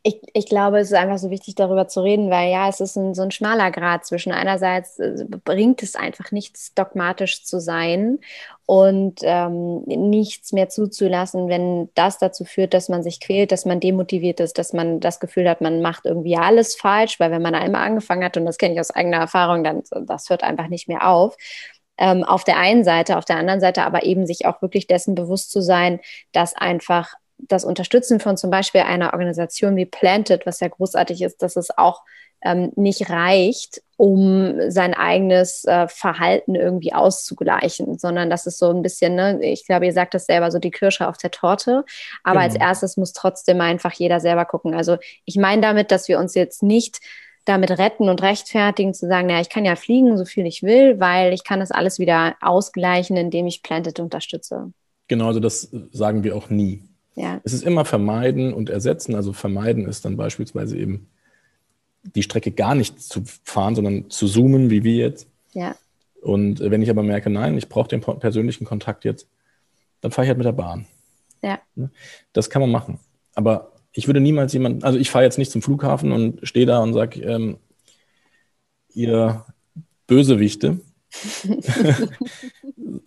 [0.03, 2.97] ich, ich glaube, es ist einfach so wichtig, darüber zu reden, weil ja, es ist
[2.97, 8.21] ein, so ein schmaler Grad zwischen einerseits äh, bringt es einfach nichts, dogmatisch zu sein
[8.71, 13.81] und ähm, nichts mehr zuzulassen, wenn das dazu führt, dass man sich quält, dass man
[13.81, 17.55] demotiviert ist, dass man das Gefühl hat, man macht irgendwie alles falsch, weil wenn man
[17.55, 20.87] einmal angefangen hat, und das kenne ich aus eigener Erfahrung, dann das hört einfach nicht
[20.87, 21.35] mehr auf.
[21.97, 25.15] Ähm, auf der einen Seite, auf der anderen Seite aber eben sich auch wirklich dessen
[25.15, 26.01] bewusst zu sein,
[26.33, 31.41] dass einfach das Unterstützen von zum Beispiel einer Organisation wie Planted, was ja großartig ist,
[31.41, 32.03] dass es auch
[32.42, 38.83] ähm, nicht reicht, um sein eigenes äh, Verhalten irgendwie auszugleichen, sondern das ist so ein
[38.83, 41.85] bisschen, ne, ich glaube, ihr sagt das selber, so die Kirsche auf der Torte.
[42.22, 42.44] Aber genau.
[42.44, 44.74] als erstes muss trotzdem einfach jeder selber gucken.
[44.74, 47.01] Also ich meine damit, dass wir uns jetzt nicht
[47.44, 51.01] damit retten und rechtfertigen, zu sagen, naja, ich kann ja fliegen, so viel ich will,
[51.01, 54.72] weil ich kann das alles wieder ausgleichen, indem ich Planted unterstütze.
[55.09, 56.83] Genau, also das sagen wir auch nie.
[57.14, 57.40] Ja.
[57.42, 59.14] Es ist immer vermeiden und ersetzen.
[59.14, 61.09] Also vermeiden ist dann beispielsweise eben
[62.03, 65.29] die Strecke gar nicht zu fahren, sondern zu zoomen, wie wir jetzt.
[65.53, 65.77] Ja.
[66.23, 69.29] Und wenn ich aber merke, nein, ich brauche den persönlichen Kontakt jetzt,
[70.01, 70.87] dann fahre ich halt mit der Bahn.
[71.43, 71.61] Ja.
[71.75, 71.91] Ne?
[72.33, 72.99] Das kann man machen.
[73.35, 76.81] Aber ich würde niemals jemanden, also ich fahre jetzt nicht zum Flughafen und stehe da
[76.81, 77.59] und sage, ähm,
[78.93, 79.45] ihr
[80.07, 80.81] Bösewichte,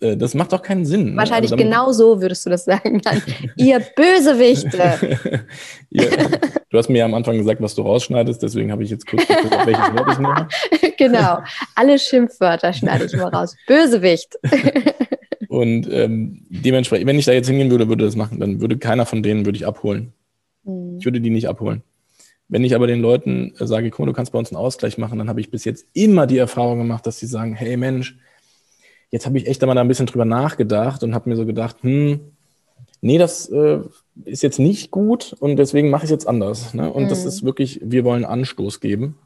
[0.00, 1.12] das macht doch keinen Sinn.
[1.12, 1.16] Ne?
[1.16, 3.00] Wahrscheinlich also genau so würdest du das sagen.
[3.00, 3.22] Dann.
[3.56, 5.44] Ihr Bösewichte.
[5.90, 6.04] ja,
[6.70, 9.26] du hast mir ja am Anfang gesagt, was du rausschneidest, deswegen habe ich jetzt kurz
[9.26, 10.48] geguckt, welches Wort ich nehme.
[10.98, 11.38] genau.
[11.74, 13.56] Alle Schimpfwörter schneide ich immer raus.
[13.66, 14.38] Bösewicht.
[15.48, 19.04] Und ähm, dementsprechend, wenn ich da jetzt hingehen würde, würde das machen, dann würde keiner
[19.04, 20.12] von denen würde ich abholen.
[20.64, 20.96] Mhm.
[20.98, 21.82] Ich würde die nicht abholen.
[22.52, 25.18] Wenn ich aber den Leuten äh, sage, mal, du kannst bei uns einen Ausgleich machen,
[25.18, 28.18] dann habe ich bis jetzt immer die Erfahrung gemacht, dass sie sagen, hey Mensch,
[29.10, 31.76] jetzt habe ich echt einmal da ein bisschen drüber nachgedacht und habe mir so gedacht,
[31.80, 32.20] hm,
[33.00, 33.80] nee, das äh,
[34.26, 36.74] ist jetzt nicht gut und deswegen mache ich es jetzt anders.
[36.74, 36.92] Ne?
[36.92, 37.08] Und mhm.
[37.08, 39.16] das ist wirklich, wir wollen Anstoß geben.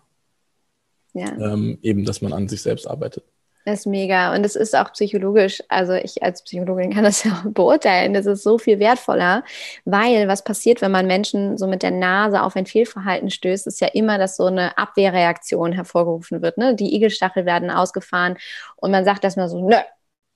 [1.13, 1.37] Ja.
[1.37, 3.25] Ähm, eben, dass man an sich selbst arbeitet.
[3.67, 4.33] Das ist mega.
[4.33, 8.45] Und es ist auch psychologisch, also ich als Psychologin kann das ja beurteilen, das ist
[8.45, 9.43] so viel wertvoller,
[9.85, 13.81] weil was passiert, wenn man Menschen so mit der Nase auf ein Fehlverhalten stößt, ist
[13.81, 16.59] ja immer, dass so eine Abwehrreaktion hervorgerufen wird.
[16.59, 16.77] Ne?
[16.77, 18.39] Die Igelstachel werden ausgefahren
[18.77, 19.77] und man sagt erstmal so, nö,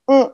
[0.08, 0.30] mm,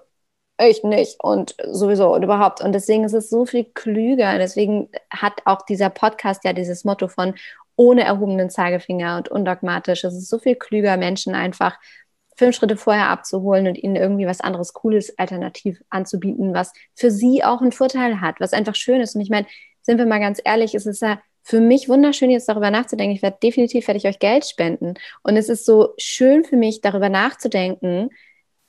[0.59, 2.63] ich nicht und sowieso und überhaupt.
[2.63, 4.39] Und deswegen ist es so viel klüger.
[4.39, 7.35] Deswegen hat auch dieser Podcast ja dieses Motto von
[7.77, 10.05] ohne erhobenen Zeigefinger und undogmatisch.
[10.05, 11.79] Es ist so viel klüger, Menschen einfach
[12.37, 17.43] fünf Schritte vorher abzuholen und ihnen irgendwie was anderes Cooles alternativ anzubieten, was für sie
[17.43, 19.15] auch einen Vorteil hat, was einfach schön ist.
[19.15, 19.47] Und ich meine,
[19.83, 23.15] sind wir mal ganz ehrlich, es ist ja für mich wunderschön, jetzt darüber nachzudenken.
[23.15, 24.95] Ich werde definitiv werde ich euch Geld spenden.
[25.23, 28.11] Und es ist so schön für mich, darüber nachzudenken,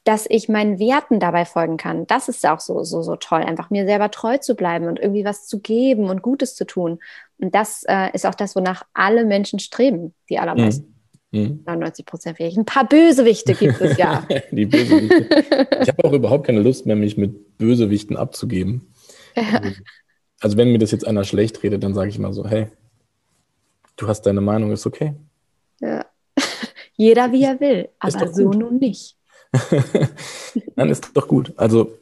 [0.04, 2.08] dass ich meinen Werten dabei folgen kann.
[2.08, 5.26] Das ist auch so, so, so toll, einfach mir selber treu zu bleiben und irgendwie
[5.26, 7.00] was zu geben und Gutes zu tun.
[7.40, 10.88] Und das äh, ist auch das, wonach alle Menschen streben, die allermeisten.
[10.88, 10.97] Mhm.
[11.34, 11.64] Hm.
[11.66, 12.58] 99 Prozent vielleicht.
[12.58, 14.26] Ein paar Bösewichte gibt es ja.
[14.52, 15.68] die Bösewichte.
[15.82, 18.94] Ich habe auch überhaupt keine Lust mehr, mich mit Bösewichten abzugeben.
[19.36, 19.62] Ja.
[20.40, 22.68] Also wenn mir das jetzt einer schlecht redet, dann sage ich mal so, hey,
[23.98, 25.14] du hast deine Meinung, ist okay.
[25.82, 26.06] Ja.
[26.96, 29.18] Jeder wie er will, aber so nun nicht.
[30.76, 31.54] dann ist doch gut.
[31.58, 31.98] Also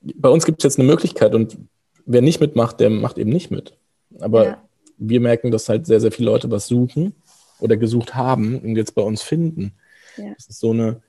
[0.00, 1.56] bei uns gibt es jetzt eine Möglichkeit und
[2.04, 3.76] wer nicht mitmacht, der macht eben nicht mit.
[4.20, 4.62] Aber ja.
[4.98, 7.14] wir merken, dass halt sehr, sehr viele Leute was suchen
[7.62, 9.72] oder gesucht haben und jetzt bei uns finden.
[10.16, 10.32] Ja.
[10.34, 11.00] Das ist so eine,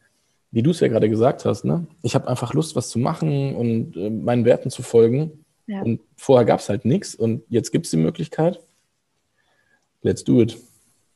[0.52, 1.88] wie du es ja gerade gesagt hast, ne?
[2.04, 5.46] ich habe einfach Lust, was zu machen und äh, meinen Werten zu folgen.
[5.66, 5.82] Ja.
[5.82, 8.60] Und vorher gab es halt nichts und jetzt gibt es die Möglichkeit.
[10.02, 10.58] Let's do it.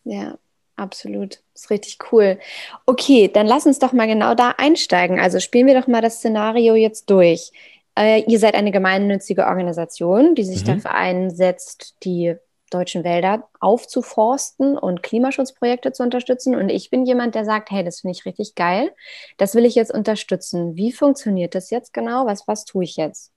[0.06, 0.38] Ja,
[0.78, 1.42] absolut.
[1.54, 2.40] Das ist richtig cool.
[2.86, 5.20] Okay, dann lass uns doch mal genau da einsteigen.
[5.20, 7.52] Also spielen wir doch mal das Szenario jetzt durch.
[7.98, 10.68] Äh, ihr seid eine gemeinnützige Organisation, die sich mhm.
[10.68, 12.38] dafür einsetzt, die
[12.70, 16.56] deutschen Wälder aufzuforsten und Klimaschutzprojekte zu unterstützen.
[16.56, 18.92] Und ich bin jemand, der sagt, hey, das finde ich richtig geil.
[19.38, 20.76] Das will ich jetzt unterstützen.
[20.76, 22.26] Wie funktioniert das jetzt genau?
[22.26, 23.32] Was, was tue ich jetzt?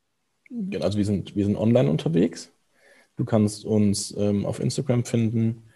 [0.50, 2.52] Genau, also wir sind, wir sind online unterwegs.
[3.16, 5.69] Du kannst uns ähm, auf Instagram finden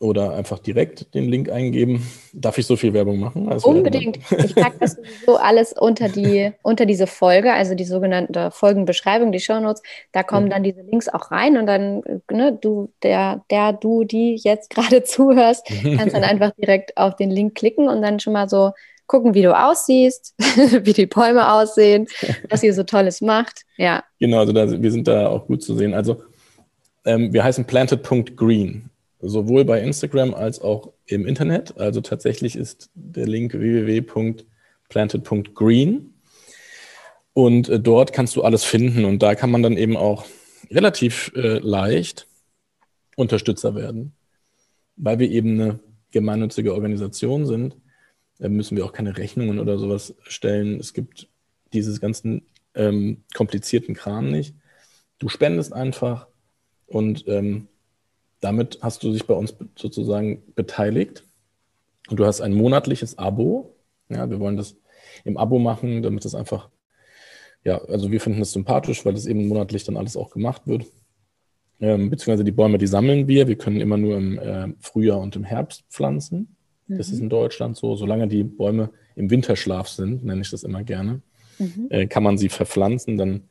[0.00, 2.06] oder einfach direkt den Link eingeben.
[2.32, 3.48] Darf ich so viel Werbung machen?
[3.48, 4.18] Also Unbedingt.
[4.44, 9.40] Ich packe das sowieso alles unter, die, unter diese Folge, also die sogenannte Folgenbeschreibung, die
[9.40, 9.82] Shownotes.
[10.12, 14.36] Da kommen dann diese Links auch rein und dann, ne, du, der, der, du, die
[14.42, 18.48] jetzt gerade zuhörst, kannst dann einfach direkt auf den Link klicken und dann schon mal
[18.48, 18.72] so
[19.06, 20.34] gucken, wie du aussiehst,
[20.82, 22.06] wie die Bäume aussehen,
[22.50, 23.62] was ihr so Tolles macht.
[23.76, 24.02] Ja.
[24.18, 25.94] Genau, also da, wir sind da auch gut zu sehen.
[25.94, 26.22] Also
[27.04, 28.90] ähm, wir heißen planted.green
[29.26, 31.78] sowohl bei Instagram als auch im Internet.
[31.78, 36.14] Also tatsächlich ist der Link www.planted.green.
[37.32, 40.24] Und äh, dort kannst du alles finden und da kann man dann eben auch
[40.70, 42.28] relativ äh, leicht
[43.16, 44.12] Unterstützer werden.
[44.96, 45.80] Weil wir eben eine
[46.12, 47.76] gemeinnützige Organisation sind,
[48.38, 50.78] äh, müssen wir auch keine Rechnungen oder sowas stellen.
[50.78, 51.28] Es gibt
[51.72, 54.54] dieses ganzen ähm, komplizierten Kram nicht.
[55.18, 56.28] Du spendest einfach
[56.86, 57.66] und ähm,
[58.44, 61.24] damit hast du dich bei uns sozusagen beteiligt
[62.10, 63.74] und du hast ein monatliches Abo.
[64.10, 64.76] Ja, wir wollen das
[65.24, 66.68] im Abo machen, damit das einfach,
[67.64, 70.84] ja, also wir finden das sympathisch, weil das eben monatlich dann alles auch gemacht wird.
[71.80, 73.48] Ähm, beziehungsweise die Bäume, die sammeln wir.
[73.48, 76.54] Wir können immer nur im äh, Frühjahr und im Herbst pflanzen.
[76.86, 76.98] Mhm.
[76.98, 77.96] Das ist in Deutschland so.
[77.96, 81.22] Solange die Bäume im Winterschlaf sind, nenne ich das immer gerne,
[81.58, 81.86] mhm.
[81.88, 83.16] äh, kann man sie verpflanzen.
[83.16, 83.44] Dann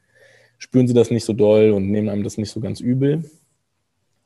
[0.59, 3.23] spüren sie das nicht so doll und nehmen einem das nicht so ganz übel.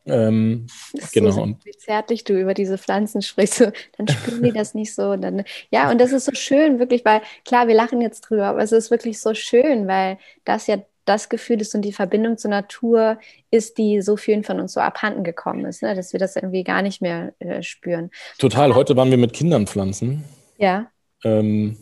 [0.07, 0.67] Ähm,
[1.11, 1.31] genau.
[1.31, 5.15] So wie zärtlich du über diese Pflanzen sprichst, dann spüren die das nicht so.
[5.15, 8.61] Dann, ja, und das ist so schön, wirklich, weil klar, wir lachen jetzt drüber, aber
[8.61, 12.51] es ist wirklich so schön, weil das ja das Gefühl ist und die Verbindung zur
[12.51, 13.17] Natur
[13.49, 15.95] ist, die so vielen von uns so abhanden gekommen ist, ne?
[15.95, 18.11] dass wir das irgendwie gar nicht mehr äh, spüren.
[18.37, 18.75] Total.
[18.75, 20.25] Heute waren wir mit Kindern pflanzen.
[20.57, 20.91] Ja.
[21.23, 21.77] Ähm,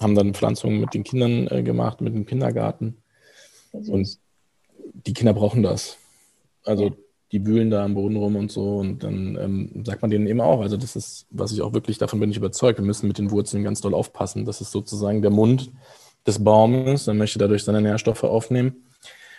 [0.00, 3.02] haben dann Pflanzungen mit den Kindern äh, gemacht, mit dem Kindergarten.
[3.72, 4.18] Und
[4.94, 5.96] die Kinder brauchen das.
[6.64, 6.96] Also
[7.32, 8.78] die wühlen da am Boden rum und so.
[8.78, 11.98] Und dann ähm, sagt man denen eben auch, also das ist, was ich auch wirklich,
[11.98, 14.44] davon bin ich überzeugt, wir müssen mit den Wurzeln ganz doll aufpassen.
[14.44, 15.70] Das ist sozusagen der Mund
[16.26, 18.84] des Baumes, dann möchte dadurch seine Nährstoffe aufnehmen.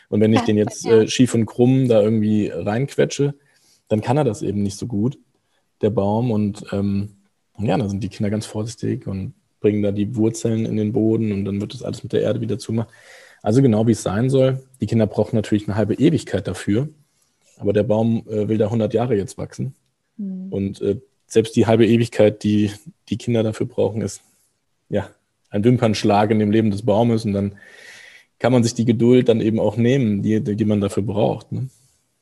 [0.10, 3.34] Und wenn ich den jetzt äh, schief und krumm da irgendwie reinquetsche,
[3.88, 5.18] dann kann er das eben nicht so gut,
[5.82, 6.32] der Baum.
[6.32, 7.18] Und ähm,
[7.60, 11.32] ja, da sind die Kinder ganz vorsichtig und bringen da die Wurzeln in den Boden
[11.32, 12.90] und dann wird das alles mit der Erde wieder zumachen.
[13.42, 14.64] Also genau wie es sein soll.
[14.82, 16.90] Die Kinder brauchen natürlich eine halbe Ewigkeit dafür,
[17.62, 19.76] aber der Baum äh, will da 100 Jahre jetzt wachsen.
[20.18, 20.48] Mhm.
[20.52, 20.98] Und äh,
[21.28, 22.72] selbst die halbe Ewigkeit, die
[23.10, 24.22] die Kinder dafür brauchen, ist
[24.90, 25.10] ja
[25.50, 27.56] ein Wimpernschlag in dem Leben des Baumes und dann
[28.40, 31.52] kann man sich die Geduld dann eben auch nehmen, die, die man dafür braucht.
[31.52, 31.70] Ne?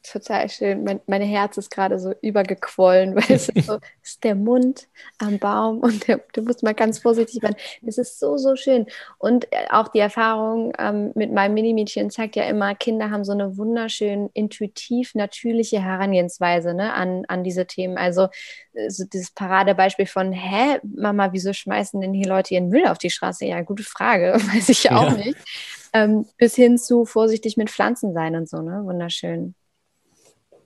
[0.03, 0.83] Total schön.
[0.83, 5.39] Mein, mein Herz ist gerade so übergequollen, weil es ist, so, ist der Mund am
[5.39, 7.55] Baum und der, du musst mal ganz vorsichtig werden.
[7.85, 8.87] Es ist so, so schön.
[9.17, 13.31] Und äh, auch die Erfahrung ähm, mit meinem Minimädchen zeigt ja immer, Kinder haben so
[13.31, 17.97] eine wunderschön intuitiv natürliche Herangehensweise ne, an, an diese Themen.
[17.97, 18.27] Also
[18.73, 22.97] äh, so dieses Paradebeispiel von, hä, Mama, wieso schmeißen denn hier Leute ihren Müll auf
[22.97, 23.45] die Straße?
[23.45, 25.37] Ja, gute Frage, weiß ich ja auch nicht.
[25.91, 28.81] Ähm, bis hin zu vorsichtig mit Pflanzen sein und so, ne?
[28.83, 29.55] Wunderschön.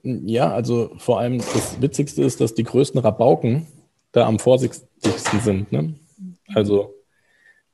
[0.04, 3.68] Ja, also vor allem das Witzigste ist, dass die größten Rabauken
[4.12, 5.72] da am vorsichtigsten sind.
[5.72, 5.96] Ne?
[6.54, 6.94] Also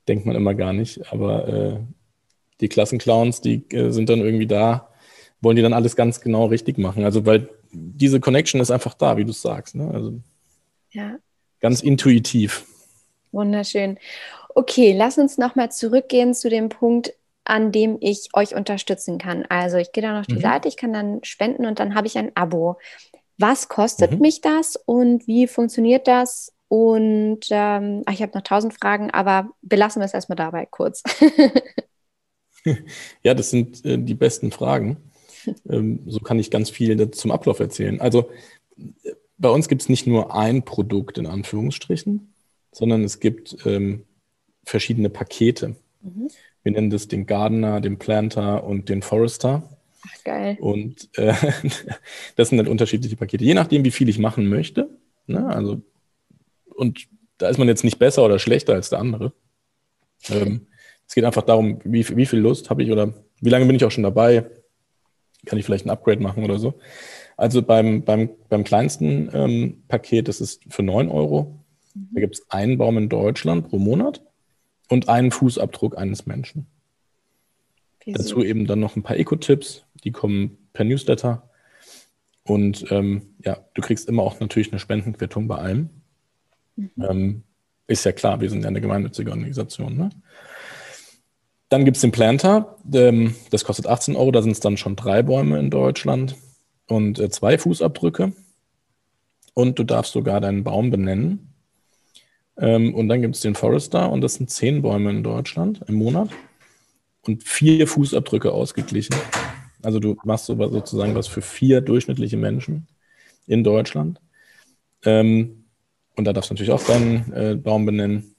[0.06, 1.80] denkt man immer gar nicht, aber äh,
[2.60, 4.88] die Klassenclowns, die äh, sind dann irgendwie da,
[5.40, 7.04] wollen die dann alles ganz genau richtig machen.
[7.04, 9.74] Also weil diese Connection ist einfach da, wie du es sagst.
[9.74, 9.90] Ne?
[9.92, 10.20] Also
[10.92, 11.16] ja.
[11.60, 12.64] ganz intuitiv.
[13.32, 13.98] Wunderschön.
[14.54, 17.12] Okay, lass uns nochmal zurückgehen zu dem Punkt,
[17.50, 19.44] an dem ich euch unterstützen kann.
[19.48, 20.40] Also ich gehe dann auf die mhm.
[20.40, 22.78] Seite, ich kann dann spenden und dann habe ich ein Abo.
[23.38, 24.20] Was kostet mhm.
[24.20, 26.52] mich das und wie funktioniert das?
[26.68, 31.02] Und ähm, ach, ich habe noch tausend Fragen, aber belassen wir es erstmal dabei kurz.
[33.24, 34.96] ja, das sind äh, die besten Fragen.
[35.70, 37.98] Ähm, so kann ich ganz viel zum Ablauf erzählen.
[37.98, 38.28] Also
[39.38, 42.34] bei uns gibt es nicht nur ein Produkt in Anführungsstrichen,
[42.72, 44.04] sondern es gibt ähm,
[44.64, 45.76] verschiedene Pakete.
[46.02, 46.28] Mhm.
[46.62, 49.62] Wir nennen das den Gardener, den Planter und den Forester.
[50.02, 50.56] Ach, geil.
[50.60, 51.34] Und äh,
[52.36, 54.88] das sind halt unterschiedliche Pakete, je nachdem, wie viel ich machen möchte.
[55.26, 55.46] Ne?
[55.46, 55.80] Also,
[56.74, 59.32] und da ist man jetzt nicht besser oder schlechter als der andere.
[60.28, 60.66] Ähm,
[61.06, 63.84] es geht einfach darum, wie, wie viel Lust habe ich oder wie lange bin ich
[63.84, 64.44] auch schon dabei.
[65.46, 66.78] Kann ich vielleicht ein Upgrade machen oder so.
[67.36, 71.64] Also beim, beim, beim kleinsten ähm, Paket, das ist für 9 Euro.
[71.94, 74.22] Da gibt es einen Baum in Deutschland pro Monat
[74.90, 76.66] und einen Fußabdruck eines Menschen.
[78.04, 81.48] Wie Dazu eben dann noch ein paar Eco-Tipps, die kommen per Newsletter.
[82.42, 85.90] Und ähm, ja, du kriegst immer auch natürlich eine Spendenquittung bei allem.
[86.76, 86.90] Mhm.
[87.08, 87.42] Ähm,
[87.86, 89.96] ist ja klar, wir sind ja eine gemeinnützige Organisation.
[89.96, 90.10] Ne?
[91.68, 94.96] Dann gibt es den Planter, ähm, das kostet 18 Euro, da sind es dann schon
[94.96, 96.36] drei Bäume in Deutschland
[96.88, 98.32] und äh, zwei Fußabdrücke.
[99.54, 101.49] Und du darfst sogar deinen Baum benennen.
[102.60, 105.94] Ähm, und dann gibt es den Forester und das sind zehn Bäume in Deutschland im
[105.96, 106.28] Monat
[107.22, 109.16] und vier Fußabdrücke ausgeglichen.
[109.82, 112.86] Also du machst sozusagen was für vier durchschnittliche Menschen
[113.46, 114.20] in Deutschland.
[115.04, 115.64] Ähm,
[116.16, 118.34] und da darfst du natürlich auch deinen äh, Baum benennen.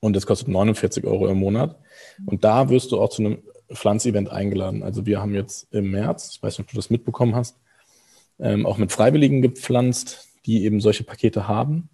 [0.00, 1.78] Und das kostet 49 Euro im Monat.
[2.26, 3.38] Und da wirst du auch zu einem
[3.72, 4.82] Pflanzevent eingeladen.
[4.82, 7.56] Also wir haben jetzt im März, ich weiß nicht, ob du das mitbekommen hast,
[8.38, 11.88] ähm, auch mit Freiwilligen gepflanzt, die eben solche Pakete haben.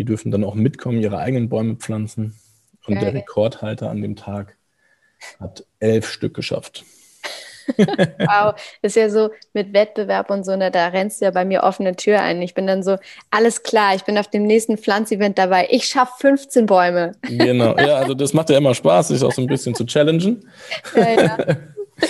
[0.00, 2.34] Die dürfen dann auch mitkommen, ihre eigenen Bäume pflanzen.
[2.86, 3.04] Und Geil.
[3.04, 4.56] der Rekordhalter an dem Tag
[5.38, 6.86] hat elf Stück geschafft.
[7.76, 11.64] wow, ist ja so mit Wettbewerb und so, ne, da rennst du ja bei mir
[11.64, 12.40] offene Tür ein.
[12.40, 12.96] Ich bin dann so,
[13.30, 15.68] alles klar, ich bin auf dem nächsten Pflanzevent dabei.
[15.70, 17.12] Ich schaffe 15 Bäume.
[17.20, 20.48] genau, ja, also das macht ja immer Spaß, sich auch so ein bisschen zu challengen.
[20.96, 21.38] Ja, ja.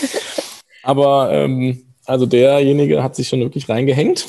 [0.85, 4.27] Aber ähm, also derjenige hat sich schon wirklich reingehängt.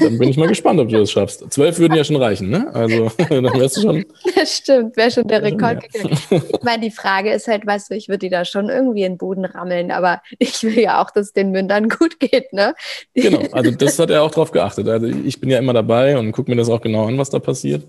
[0.00, 1.44] Dann bin ich mal gespannt, ob du das schaffst.
[1.52, 2.70] Zwölf würden ja schon reichen, ne?
[2.74, 4.04] Also dann wärst du schon.
[4.34, 6.10] Das stimmt, wäre schon der Rekord ja.
[6.30, 9.12] Ich meine, die Frage ist halt, weißt du, ich würde die da schon irgendwie in
[9.12, 12.74] den Boden rammeln, aber ich will ja auch, dass es den Mündern gut geht, ne?
[13.14, 14.88] Genau, also das hat er auch drauf geachtet.
[14.88, 17.38] Also ich bin ja immer dabei und gucke mir das auch genau an, was da
[17.38, 17.86] passiert.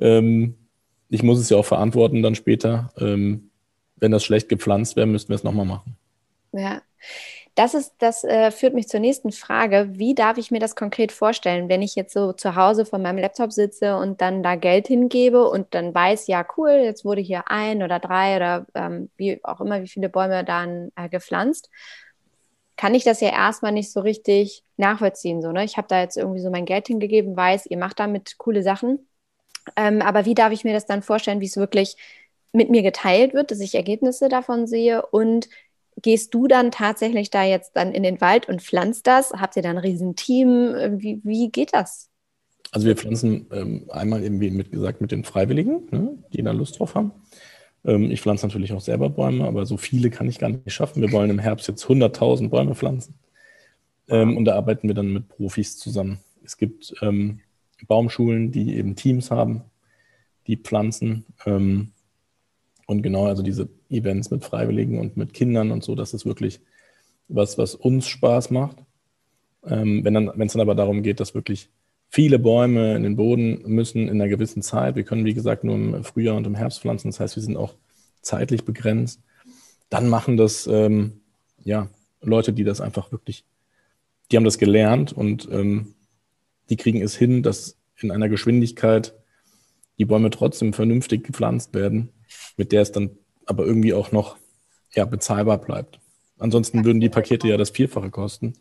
[0.00, 0.54] Ähm,
[1.10, 2.90] ich muss es ja auch verantworten dann später.
[2.98, 3.50] Ähm,
[3.96, 5.96] wenn das schlecht gepflanzt wäre, müssten wir es nochmal machen.
[6.52, 6.82] Ja.
[7.58, 9.88] Das, ist, das äh, führt mich zur nächsten Frage.
[9.94, 13.18] Wie darf ich mir das konkret vorstellen, wenn ich jetzt so zu Hause vor meinem
[13.18, 17.50] Laptop sitze und dann da Geld hingebe und dann weiß, ja, cool, jetzt wurde hier
[17.50, 21.68] ein oder drei oder ähm, wie auch immer, wie viele Bäume dann äh, gepflanzt?
[22.76, 25.42] Kann ich das ja erstmal nicht so richtig nachvollziehen.
[25.42, 25.64] So, ne?
[25.64, 29.08] Ich habe da jetzt irgendwie so mein Geld hingegeben, weiß, ihr macht damit coole Sachen.
[29.74, 31.96] Ähm, aber wie darf ich mir das dann vorstellen, wie es wirklich
[32.52, 35.48] mit mir geteilt wird, dass ich Ergebnisse davon sehe und
[36.02, 39.32] gehst du dann tatsächlich da jetzt dann in den Wald und pflanzt das?
[39.32, 40.74] Habt ihr da ein Riesenteam?
[40.98, 42.08] Wie, wie geht das?
[42.70, 46.52] Also wir pflanzen ähm, einmal eben, wie mit gesagt, mit den Freiwilligen, ne, die da
[46.52, 47.12] Lust drauf haben.
[47.84, 51.00] Ähm, ich pflanze natürlich auch selber Bäume, aber so viele kann ich gar nicht schaffen.
[51.00, 53.14] Wir wollen im Herbst jetzt 100.000 Bäume pflanzen.
[54.08, 56.18] Ähm, und da arbeiten wir dann mit Profis zusammen.
[56.44, 57.40] Es gibt ähm,
[57.86, 59.62] Baumschulen, die eben Teams haben,
[60.46, 61.24] die pflanzen.
[61.46, 61.92] Ähm,
[62.86, 66.60] und genau, also diese Events mit Freiwilligen und mit Kindern und so, das ist wirklich
[67.28, 68.76] was, was uns Spaß macht.
[69.66, 71.70] Ähm, wenn dann, es dann aber darum geht, dass wirklich
[72.08, 74.96] viele Bäume in den Boden müssen in einer gewissen Zeit.
[74.96, 77.08] Wir können, wie gesagt, nur im Frühjahr und im Herbst pflanzen.
[77.08, 77.74] Das heißt, wir sind auch
[78.22, 79.20] zeitlich begrenzt.
[79.90, 81.20] Dann machen das ähm,
[81.64, 81.88] ja,
[82.22, 83.44] Leute, die das einfach wirklich,
[84.30, 85.94] die haben das gelernt und ähm,
[86.70, 89.14] die kriegen es hin, dass in einer Geschwindigkeit
[89.98, 92.10] die Bäume trotzdem vernünftig gepflanzt werden,
[92.56, 93.10] mit der es dann
[93.48, 94.36] aber irgendwie auch noch
[94.94, 96.00] ja, bezahlbar bleibt.
[96.38, 98.54] Ansonsten würden die Pakete ja das Vierfache kosten.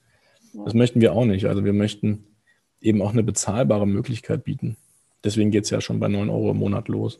[0.65, 1.45] Das möchten wir auch nicht.
[1.45, 2.35] Also wir möchten
[2.81, 4.77] eben auch eine bezahlbare Möglichkeit bieten.
[5.23, 7.19] Deswegen geht es ja schon bei 9 Euro im Monat los.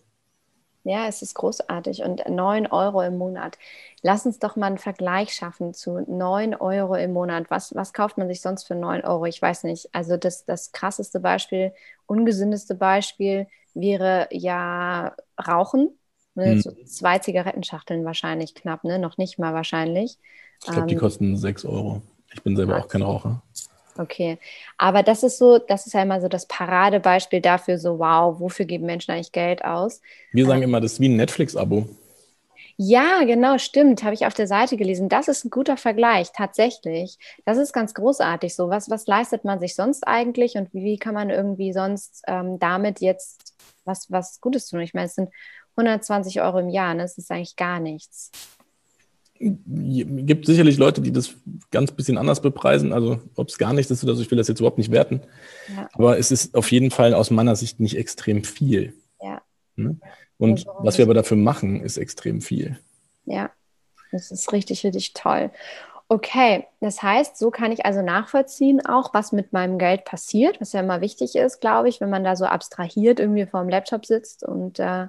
[0.83, 2.03] Ja, es ist großartig.
[2.03, 3.57] Und 9 Euro im Monat.
[4.01, 7.49] Lass uns doch mal einen Vergleich schaffen zu 9 Euro im Monat.
[7.49, 9.25] Was, was kauft man sich sonst für 9 Euro?
[9.25, 9.89] Ich weiß nicht.
[9.93, 11.73] Also das, das krasseste Beispiel,
[12.05, 15.13] ungesündeste Beispiel wäre ja
[15.45, 15.89] Rauchen.
[16.37, 16.51] Ne?
[16.51, 16.61] Hm.
[16.61, 18.99] So zwei Zigarettenschachteln wahrscheinlich knapp, ne?
[18.99, 20.17] noch nicht mal wahrscheinlich.
[20.63, 22.01] Ich glaube, die ähm, kosten 6 Euro.
[22.33, 23.41] Ich bin selber auch kein Raucher.
[23.97, 24.37] Okay,
[24.77, 28.65] aber das ist so, das ist ja immer so das Paradebeispiel dafür, so wow, wofür
[28.65, 30.01] geben Menschen eigentlich Geld aus?
[30.31, 31.87] Wir sagen ähm, immer, das ist wie ein Netflix-Abo.
[32.79, 35.09] Ja, genau, stimmt, habe ich auf der Seite gelesen.
[35.09, 37.17] Das ist ein guter Vergleich, tatsächlich.
[37.43, 38.69] Das ist ganz großartig so.
[38.69, 43.01] Was, was leistet man sich sonst eigentlich und wie kann man irgendwie sonst ähm, damit
[43.01, 44.81] jetzt was, was Gutes tun?
[44.81, 45.31] Ich meine, es sind
[45.77, 47.03] 120 Euro im Jahr, ne?
[47.03, 48.31] das ist eigentlich gar nichts
[49.39, 51.35] gibt sicherlich Leute, die das
[51.71, 52.93] ganz bisschen anders bepreisen.
[52.93, 55.21] Also ob es gar nichts ist oder so, ich will das jetzt überhaupt nicht werten.
[55.75, 55.89] Ja.
[55.93, 58.93] Aber es ist auf jeden Fall aus meiner Sicht nicht extrem viel.
[59.21, 59.41] Ja.
[59.75, 59.97] Ne?
[60.37, 62.79] Und also, was wir aber dafür machen, ist extrem viel.
[63.25, 63.51] Ja,
[64.11, 65.51] das ist richtig, richtig toll.
[66.09, 70.71] Okay, das heißt, so kann ich also nachvollziehen auch, was mit meinem Geld passiert, was
[70.71, 74.05] ja immer wichtig ist, glaube ich, wenn man da so abstrahiert irgendwie vor dem Laptop
[74.05, 75.07] sitzt und äh,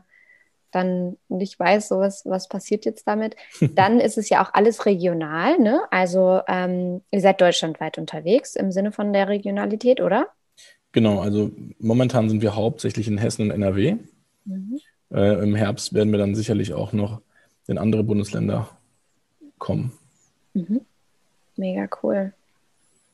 [0.71, 3.37] dann nicht weiß, so was, was passiert jetzt damit,
[3.75, 5.59] dann ist es ja auch alles regional.
[5.59, 5.81] Ne?
[5.91, 10.29] Also ähm, ihr seid deutschlandweit unterwegs im Sinne von der Regionalität, oder?
[10.93, 13.97] Genau, also momentan sind wir hauptsächlich in Hessen und NRW.
[14.45, 14.81] Mhm.
[15.13, 17.21] Äh, Im Herbst werden wir dann sicherlich auch noch
[17.67, 18.69] in andere Bundesländer
[19.59, 19.93] kommen.
[20.55, 20.81] Mhm.
[21.57, 22.33] Mega cool.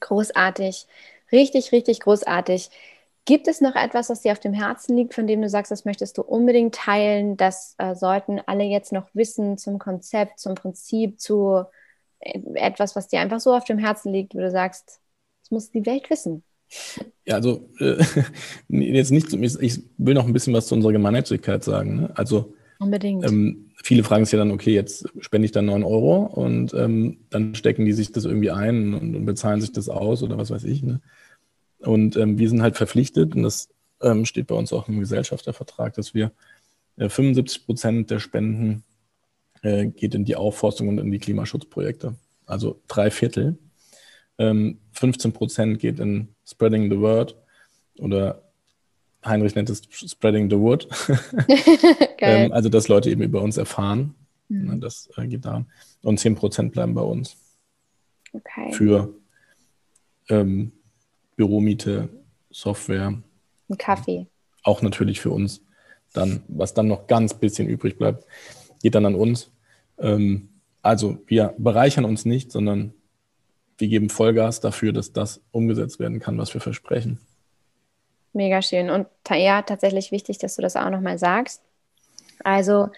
[0.01, 0.87] Großartig.
[1.33, 2.71] Richtig, richtig großartig.
[3.27, 5.87] Gibt es noch etwas, was dir auf dem Herzen liegt, von dem du sagst, das
[5.87, 7.39] möchtest du unbedingt teilen?
[7.39, 11.65] Das äh, sollten alle jetzt noch wissen zum Konzept, zum Prinzip, zu
[12.21, 15.01] äh, etwas, was dir einfach so auf dem Herzen liegt, wo du sagst,
[15.43, 16.43] das muss die Welt wissen.
[17.25, 18.03] Ja, also äh,
[18.69, 21.97] jetzt nicht, ich will noch ein bisschen was zu unserer Gemeinnützigkeit sagen.
[21.97, 22.13] Ne?
[22.15, 23.25] Also unbedingt.
[23.25, 27.19] Ähm, viele fragen sich ja dann, okay, jetzt spende ich dann 9 Euro und ähm,
[27.31, 30.51] dann stecken die sich das irgendwie ein und, und, bezahlen sich das aus oder was
[30.51, 30.83] weiß ich.
[30.83, 31.01] Ne?
[31.85, 33.69] Und ähm, wir sind halt verpflichtet, und das
[34.03, 36.33] ähm, steht bei uns auch im Gesellschaftervertrag, dass wir
[36.97, 38.85] äh, 75 Prozent der Spenden
[39.63, 42.15] äh, geht in die Aufforstung und in die Klimaschutzprojekte.
[42.47, 43.59] Also drei Viertel.
[44.39, 47.37] Ähm, 15 Prozent geht in Spreading the Word
[47.99, 48.43] oder
[49.25, 50.87] Heinrich nennt es Spreading the Wood.
[52.19, 54.15] ähm, also, dass Leute eben über uns erfahren.
[54.49, 54.81] Mhm.
[54.81, 55.67] Das äh, geht daran.
[56.03, 57.37] Und 10 Prozent bleiben bei uns.
[58.33, 58.73] Okay.
[58.73, 59.15] Für
[60.29, 60.73] ähm,
[61.37, 62.09] Büromiete,
[62.51, 63.15] Software.
[63.69, 64.27] Ein Kaffee.
[64.63, 65.63] Auch natürlich für uns.
[66.13, 68.25] Dann, was dann noch ganz bisschen übrig bleibt,
[68.83, 69.51] geht dann an uns.
[69.99, 70.51] Ähm,
[70.83, 72.95] also wir bereichern uns nicht, sondern
[73.79, 77.19] wir geben Vollgas dafür, dass das umgesetzt werden kann, was wir versprechen.
[78.33, 78.91] Mega schön.
[78.91, 81.63] Und ja, tatsächlich wichtig, dass du das auch nochmal sagst.
[82.43, 82.89] Also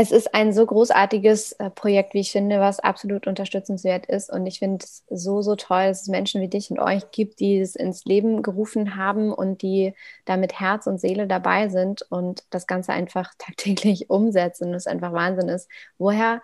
[0.00, 4.30] es ist ein so großartiges äh, Projekt, wie ich finde, was absolut unterstützenswert ist.
[4.30, 7.40] Und ich finde es so, so toll, dass es Menschen wie dich und euch gibt,
[7.40, 9.94] die es ins Leben gerufen haben und die
[10.24, 14.86] da mit Herz und Seele dabei sind und das Ganze einfach tagtäglich umsetzen und es
[14.86, 15.68] einfach Wahnsinn ist.
[15.98, 16.42] Woher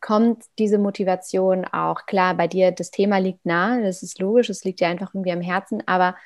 [0.00, 2.06] kommt diese Motivation auch?
[2.06, 5.32] Klar, bei dir, das Thema liegt nahe, das ist logisch, es liegt dir einfach irgendwie
[5.32, 6.16] am Herzen, aber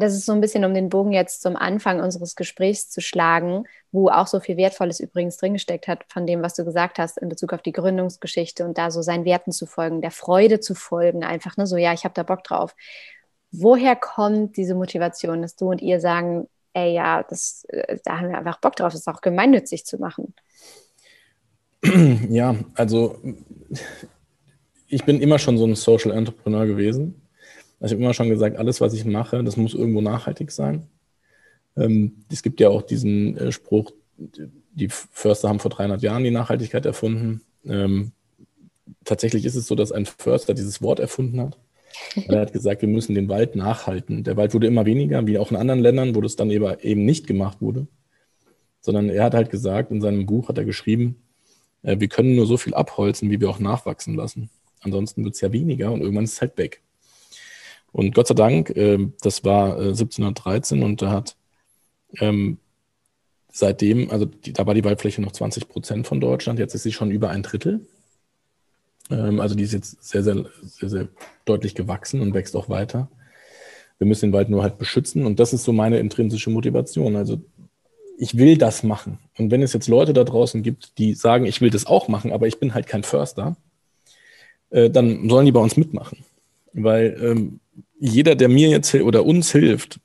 [0.00, 3.64] das ist so ein bisschen, um den Bogen jetzt zum Anfang unseres Gesprächs zu schlagen,
[3.92, 7.18] wo auch so viel Wertvolles übrigens drin gesteckt hat von dem, was du gesagt hast
[7.18, 10.74] in Bezug auf die Gründungsgeschichte und da so seinen Werten zu folgen, der Freude zu
[10.74, 12.74] folgen, einfach ne, so, ja, ich habe da Bock drauf.
[13.52, 18.28] Woher kommt diese Motivation, dass du und ihr sagen, ey, ja, das, äh, da haben
[18.28, 20.34] wir einfach Bock drauf, das auch gemeinnützig zu machen?
[21.82, 23.18] Ja, also
[24.86, 27.22] ich bin immer schon so ein Social Entrepreneur gewesen.
[27.80, 30.86] Also ich habe immer schon gesagt, alles, was ich mache, das muss irgendwo nachhaltig sein.
[31.76, 33.92] Ähm, es gibt ja auch diesen äh, Spruch,
[34.72, 37.40] die Förster haben vor 300 Jahren die Nachhaltigkeit erfunden.
[37.64, 38.12] Ähm,
[39.04, 41.58] tatsächlich ist es so, dass ein Förster dieses Wort erfunden hat.
[42.28, 44.22] Er hat gesagt, wir müssen den Wald nachhalten.
[44.22, 47.26] Der Wald wurde immer weniger, wie auch in anderen Ländern, wo das dann eben nicht
[47.26, 47.86] gemacht wurde.
[48.80, 51.16] Sondern er hat halt gesagt, in seinem Buch hat er geschrieben,
[51.82, 54.50] äh, wir können nur so viel abholzen, wie wir auch nachwachsen lassen.
[54.80, 56.82] Ansonsten wird es ja weniger und irgendwann ist es halt weg.
[57.92, 61.36] Und Gott sei Dank, äh, das war 1713 und da hat
[62.18, 62.58] ähm,
[63.52, 66.92] seitdem, also die, da war die Waldfläche noch 20 Prozent von Deutschland, jetzt ist sie
[66.92, 67.80] schon über ein Drittel.
[69.10, 71.08] Ähm, also die ist jetzt sehr, sehr, sehr, sehr
[71.44, 73.08] deutlich gewachsen und wächst auch weiter.
[73.98, 77.16] Wir müssen den Wald nur halt beschützen und das ist so meine intrinsische Motivation.
[77.16, 77.40] Also
[78.16, 79.18] ich will das machen.
[79.36, 82.32] Und wenn es jetzt Leute da draußen gibt, die sagen, ich will das auch machen,
[82.32, 83.56] aber ich bin halt kein Förster,
[84.70, 86.18] äh, dann sollen die bei uns mitmachen.
[86.72, 87.60] Weil ähm,
[88.00, 90.00] jeder, der mir jetzt oder uns hilft,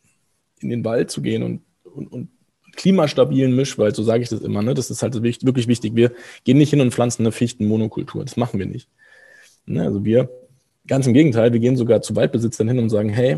[0.59, 2.29] in den Wald zu gehen und, und, und
[2.75, 4.73] klimastabilen Mischwald, so sage ich das immer, ne?
[4.73, 5.95] das ist halt wirklich wichtig.
[5.95, 6.11] Wir
[6.43, 8.89] gehen nicht hin und pflanzen eine Fichtenmonokultur, das machen wir nicht.
[9.65, 9.83] Ne?
[9.83, 10.29] Also wir,
[10.85, 13.37] ganz im Gegenteil, wir gehen sogar zu Waldbesitzern hin und sagen, hey,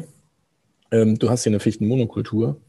[0.91, 2.59] ähm, du hast hier eine Fichtenmonokultur,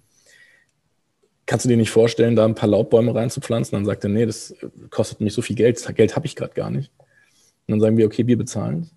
[1.47, 3.77] kannst du dir nicht vorstellen, da ein paar Laubbäume reinzupflanzen?
[3.77, 4.55] Dann sagt er, nee, das
[4.91, 6.93] kostet mich so viel Geld, Geld habe ich gerade gar nicht.
[6.99, 8.95] Und dann sagen wir, okay, wir bezahlen es,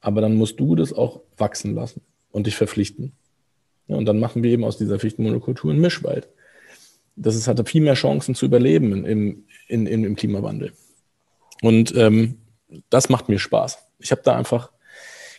[0.00, 3.12] aber dann musst du das auch wachsen lassen und dich verpflichten.
[3.88, 6.28] Ja, und dann machen wir eben aus dieser Fichtenmonokultur einen Mischwald
[7.20, 10.72] das ist, hat viel mehr Chancen zu überleben im, in, in, im Klimawandel.
[11.62, 12.38] Und ähm,
[12.88, 13.78] das macht mir Spaß.
[13.98, 14.72] Ich habe da einfach,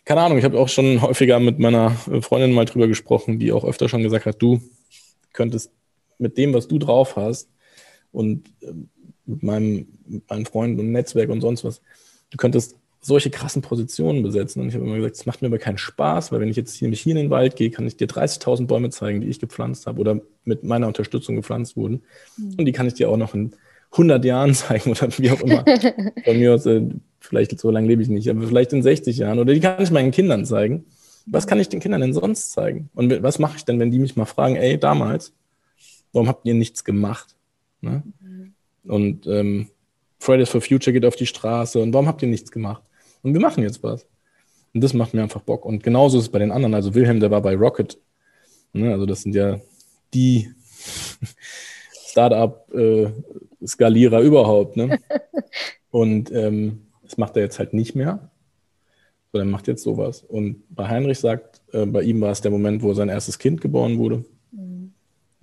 [0.05, 3.65] keine Ahnung, ich habe auch schon häufiger mit meiner Freundin mal drüber gesprochen, die auch
[3.65, 4.61] öfter schon gesagt hat, du
[5.33, 5.71] könntest
[6.19, 7.49] mit dem, was du drauf hast
[8.11, 8.73] und äh,
[9.25, 11.81] mit meinem, mit meinen Freunden und Netzwerk und sonst was,
[12.29, 14.61] du könntest solche krassen Positionen besetzen.
[14.61, 16.75] Und ich habe immer gesagt, es macht mir aber keinen Spaß, weil wenn ich jetzt
[16.75, 19.39] hier, mich hier in den Wald gehe, kann ich dir 30.000 Bäume zeigen, die ich
[19.39, 22.03] gepflanzt habe oder mit meiner Unterstützung gepflanzt wurden.
[22.37, 22.55] Mhm.
[22.59, 23.53] Und die kann ich dir auch noch in
[23.93, 25.63] 100 Jahren zeigen oder wie auch immer.
[26.25, 26.83] Bei mir aus, äh,
[27.19, 29.39] vielleicht so lange lebe ich nicht, aber vielleicht in 60 Jahren.
[29.39, 30.85] Oder die kann ich meinen Kindern zeigen.
[31.25, 32.89] Was kann ich den Kindern denn sonst zeigen?
[32.93, 35.33] Und was mache ich denn, wenn die mich mal fragen, ey, damals,
[36.13, 37.35] warum habt ihr nichts gemacht?
[37.81, 38.03] Ne?
[38.19, 38.53] Mhm.
[38.83, 39.69] Und ähm,
[40.19, 42.83] Fridays for Future geht auf die Straße und warum habt ihr nichts gemacht?
[43.23, 44.05] Und wir machen jetzt was.
[44.73, 45.65] Und das macht mir einfach Bock.
[45.65, 46.73] Und genauso ist es bei den anderen.
[46.73, 47.97] Also Wilhelm, der war bei Rocket.
[48.73, 48.91] Ne?
[48.91, 49.59] Also das sind ja
[50.13, 50.49] die
[52.07, 54.77] Startup-Skalierer äh, überhaupt.
[54.77, 54.97] Ne?
[55.91, 58.31] Und ähm, das macht er jetzt halt nicht mehr.
[59.31, 60.23] Sondern macht jetzt sowas.
[60.23, 63.59] Und bei Heinrich sagt, äh, bei ihm war es der Moment, wo sein erstes Kind
[63.61, 64.23] geboren wurde.
[64.51, 64.93] Mhm.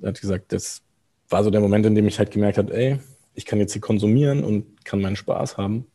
[0.01, 0.83] Er hat gesagt, das
[1.29, 2.99] war so der Moment, in dem ich halt gemerkt habe, ey,
[3.35, 5.87] ich kann jetzt hier konsumieren und kann meinen Spaß haben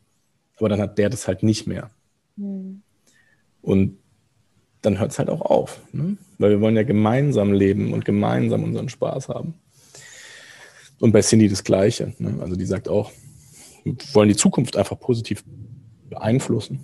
[0.57, 1.89] aber dann hat der das halt nicht mehr.
[2.35, 2.81] Mhm.
[3.61, 3.97] Und
[4.81, 6.17] dann hört es halt auch auf, ne?
[6.37, 9.55] weil wir wollen ja gemeinsam leben und gemeinsam unseren Spaß haben.
[10.99, 12.13] Und bei Cindy das Gleiche.
[12.19, 12.37] Ne?
[12.41, 13.11] Also die sagt auch,
[13.83, 15.43] wir wollen die Zukunft einfach positiv
[16.09, 16.83] beeinflussen.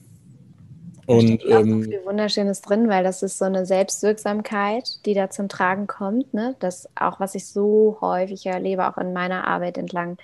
[1.05, 5.29] Und da ähm, so viel Wunderschönes drin, weil das ist so eine Selbstwirksamkeit, die da
[5.29, 6.33] zum Tragen kommt.
[6.33, 6.55] Ne?
[6.59, 10.17] Das auch, was ich so häufig erlebe, auch in meiner Arbeit entlang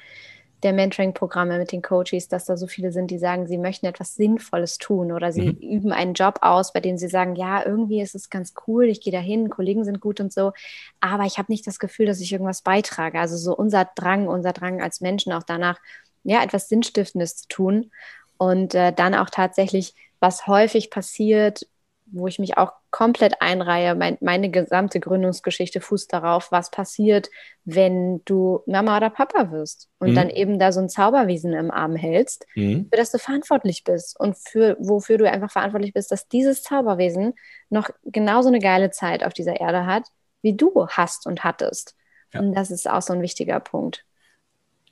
[0.66, 4.16] der Mentoring-Programme mit den Coaches, dass da so viele sind, die sagen, sie möchten etwas
[4.16, 5.57] Sinnvolles tun oder sie mhm.
[5.57, 8.99] üben einen Job aus, bei dem sie sagen, ja, irgendwie ist es ganz cool, ich
[8.99, 10.51] gehe da hin, Kollegen sind gut und so,
[10.99, 13.20] aber ich habe nicht das Gefühl, dass ich irgendwas beitrage.
[13.20, 15.80] Also so unser Drang, unser Drang als Menschen auch danach,
[16.24, 17.91] ja, etwas Sinnstiftendes zu tun
[18.38, 21.68] und äh, dann auch tatsächlich, was häufig passiert,
[22.08, 23.95] wo ich mich auch komplett einreihe.
[23.95, 27.30] Mein, meine gesamte Gründungsgeschichte fußt darauf, was passiert,
[27.64, 30.16] wenn du Mama oder Papa wirst und mhm.
[30.16, 32.88] dann eben da so ein Zauberwesen im Arm hältst, mhm.
[32.91, 37.34] für das du verantwortlich bist und für wofür du einfach verantwortlich bist, dass dieses Zauberwesen
[37.70, 40.03] noch genauso eine geile Zeit auf dieser Erde hat,
[40.41, 41.95] wie du hast und hattest.
[42.34, 42.39] Ja.
[42.39, 44.06] Und das ist auch so ein wichtiger Punkt.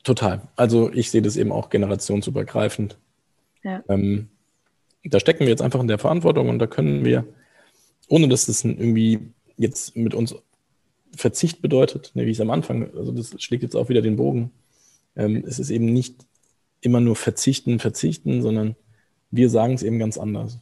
[0.03, 0.41] Total.
[0.55, 2.97] Also ich sehe das eben auch generationsübergreifend.
[3.63, 3.81] Ja.
[3.87, 4.29] Ähm,
[5.03, 7.25] da stecken wir jetzt einfach in der Verantwortung und da können wir,
[8.07, 9.19] ohne dass das irgendwie
[9.57, 10.35] jetzt mit uns
[11.15, 14.15] Verzicht bedeutet, ne, wie ich es am Anfang, also das schlägt jetzt auch wieder den
[14.15, 14.51] Bogen.
[15.15, 16.25] Ähm, es ist eben nicht
[16.81, 18.75] immer nur verzichten, verzichten, sondern
[19.29, 20.59] wir sagen es eben ganz anders.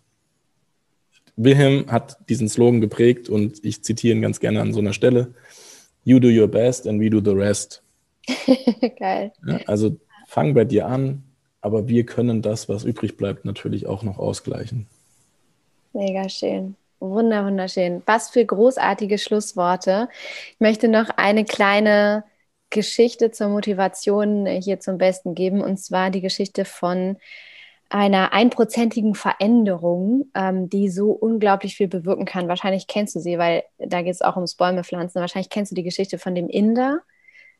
[1.35, 5.33] Wilhelm hat diesen Slogan geprägt und ich zitiere ihn ganz gerne an so einer Stelle.
[6.03, 7.83] You do your best and we do the rest.
[8.99, 9.31] Geil.
[9.45, 11.23] Ja, also fang bei dir an,
[11.61, 14.87] aber wir können das, was übrig bleibt, natürlich auch noch ausgleichen.
[15.93, 16.75] Mega schön.
[16.99, 18.03] Wunder, wunderschön.
[18.05, 20.07] Was für großartige Schlussworte.
[20.53, 22.23] Ich möchte noch eine kleine
[22.69, 27.17] Geschichte zur Motivation hier zum Besten geben, und zwar die Geschichte von
[27.89, 32.47] einer einprozentigen Veränderung, ähm, die so unglaublich viel bewirken kann.
[32.47, 35.19] Wahrscheinlich kennst du sie, weil da geht es auch ums Bäume pflanzen.
[35.19, 37.01] Wahrscheinlich kennst du die Geschichte von dem Inder,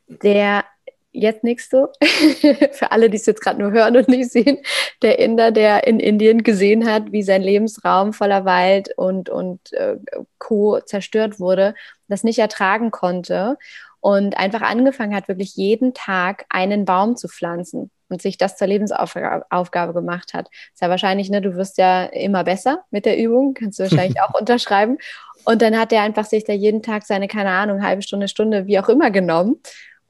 [0.08, 0.64] der
[1.12, 1.90] jetzt nichts so,
[2.72, 4.60] für alle, die es jetzt gerade nur hören und nicht sehen,
[5.02, 9.98] der Inder, der in Indien gesehen hat, wie sein Lebensraum voller Wald und, und äh,
[10.40, 10.80] Co.
[10.80, 11.76] zerstört wurde,
[12.08, 13.58] das nicht ertragen konnte
[14.00, 18.68] und einfach angefangen hat, wirklich jeden Tag einen Baum zu pflanzen und sich das zur
[18.68, 20.50] Lebensaufgabe gemacht hat.
[20.74, 24.22] Ist ja wahrscheinlich, ne, du wirst ja immer besser mit der Übung, kannst du wahrscheinlich
[24.24, 24.98] auch unterschreiben.
[25.46, 28.68] Und dann hat er einfach sich da jeden Tag seine, keine Ahnung, halbe Stunde, Stunde,
[28.68, 29.60] wie auch immer genommen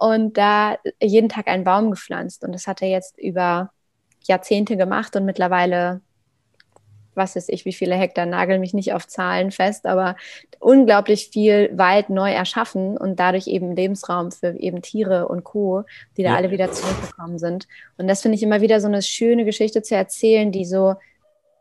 [0.02, 2.43] und da jeden Tag einen Baum gepflanzt.
[2.43, 3.70] Und das hat er jetzt über
[4.24, 6.02] Jahrzehnte gemacht und mittlerweile,
[7.14, 10.16] was weiß ich, wie viele Hektar, nagel mich nicht auf Zahlen fest, aber
[10.60, 15.84] unglaublich viel Wald neu erschaffen und dadurch eben Lebensraum für eben Tiere und Co.,
[16.18, 16.36] die da ja.
[16.36, 17.68] alle wieder zurückgekommen sind.
[17.99, 20.95] Und das finde ich immer wieder so eine schöne Geschichte zu erzählen, die so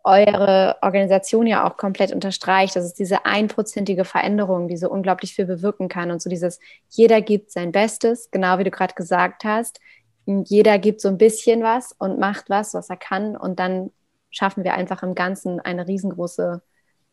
[0.05, 5.47] eure Organisation ja auch komplett unterstreicht, dass es diese einprozentige Veränderung, die so unglaublich viel
[5.47, 9.81] bewirken kann und so dieses, jeder gibt sein Bestes, genau wie du gerade gesagt hast,
[10.27, 13.91] jeder gibt so ein bisschen was und macht was, was er kann und dann
[14.31, 16.63] schaffen wir einfach im Ganzen eine riesengroße,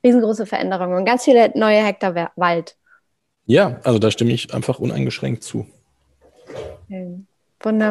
[0.04, 2.76] riesengroße Veränderung und ganz viele neue Hektar Wald.
[3.46, 5.66] Ja, also da stimme ich einfach uneingeschränkt zu.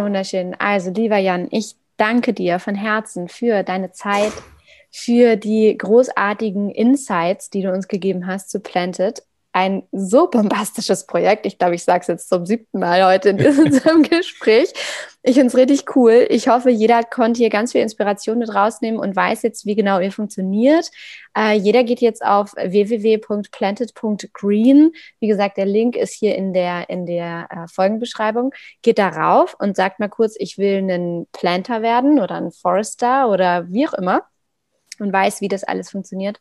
[0.05, 0.55] wunderschön.
[0.59, 4.33] Also, lieber Jan, ich danke dir von Herzen für deine Zeit,
[4.97, 9.23] für die großartigen Insights, die du uns gegeben hast zu Planted.
[9.53, 11.45] Ein so bombastisches Projekt.
[11.45, 14.73] Ich glaube, ich sage es jetzt zum siebten Mal heute in diesem Gespräch.
[15.23, 16.27] Ich finde es richtig cool.
[16.31, 20.01] Ich hoffe, jeder konnte hier ganz viel Inspiration mit rausnehmen und weiß jetzt, wie genau
[20.01, 20.91] ihr funktioniert.
[21.37, 24.93] Äh, jeder geht jetzt auf www.planted.green.
[25.21, 28.55] Wie gesagt, der Link ist hier in der, in der äh, Folgenbeschreibung.
[28.81, 33.71] Geht darauf und sagt mal kurz, ich will einen Planter werden oder ein Forester oder
[33.71, 34.23] wie auch immer
[35.01, 36.41] und weiß, wie das alles funktioniert.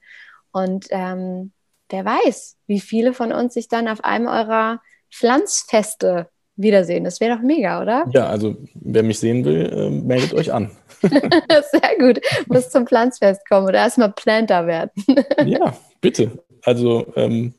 [0.51, 1.51] Und ähm,
[1.89, 4.81] wer weiß, wie viele von uns sich dann auf einem eurer
[5.11, 7.03] Pflanzfeste wiedersehen.
[7.03, 8.05] Das wäre doch mega, oder?
[8.13, 10.71] Ja, also wer mich sehen will, äh, meldet euch an.
[11.01, 12.21] Sehr gut.
[12.47, 14.91] Muss zum Pflanzfest kommen oder erstmal Planter werden.
[15.45, 16.43] ja, bitte.
[16.63, 17.53] Also ähm,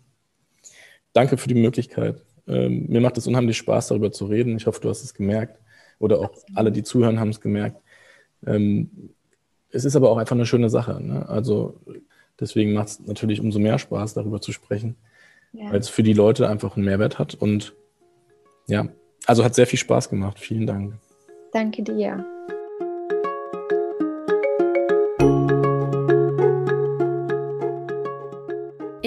[1.13, 2.23] danke für die Möglichkeit.
[2.49, 4.57] Ähm, mir macht es unheimlich Spaß, darüber zu reden.
[4.57, 5.61] Ich hoffe, du hast es gemerkt.
[5.99, 7.81] Oder auch alle, die zuhören, haben es gemerkt.
[8.47, 9.15] Ähm,
[9.71, 11.03] es ist aber auch einfach eine schöne Sache.
[11.03, 11.29] Ne?
[11.29, 11.81] Also
[12.41, 14.97] deswegen macht es natürlich umso mehr Spaß, darüber zu sprechen,
[15.53, 15.71] ja.
[15.71, 17.35] weil es für die Leute einfach einen Mehrwert hat.
[17.35, 17.75] Und
[18.69, 18.89] ja,
[19.27, 20.39] also hat sehr viel Spaß gemacht.
[20.39, 20.95] Vielen Dank.
[21.53, 22.25] Danke dir.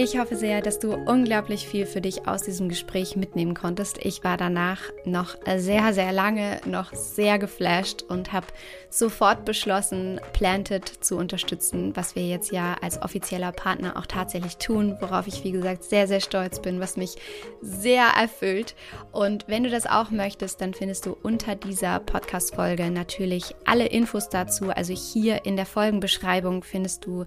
[0.02, 3.98] Ich hoffe sehr, dass du unglaublich viel für dich aus diesem Gespräch mitnehmen konntest.
[3.98, 8.48] Ich war danach noch sehr, sehr lange noch sehr geflasht und habe
[8.90, 14.96] sofort beschlossen, Planted zu unterstützen, was wir jetzt ja als offizieller Partner auch tatsächlich tun,
[15.02, 17.18] worauf ich, wie gesagt, sehr, sehr stolz bin, was mich
[17.62, 18.76] sehr erfüllt.
[19.12, 24.30] Und wenn du das auch möchtest, dann findest du unter dieser Podcast-Folge natürlich alle Infos
[24.30, 24.70] dazu.
[24.70, 27.26] Also hier in der Folgenbeschreibung findest du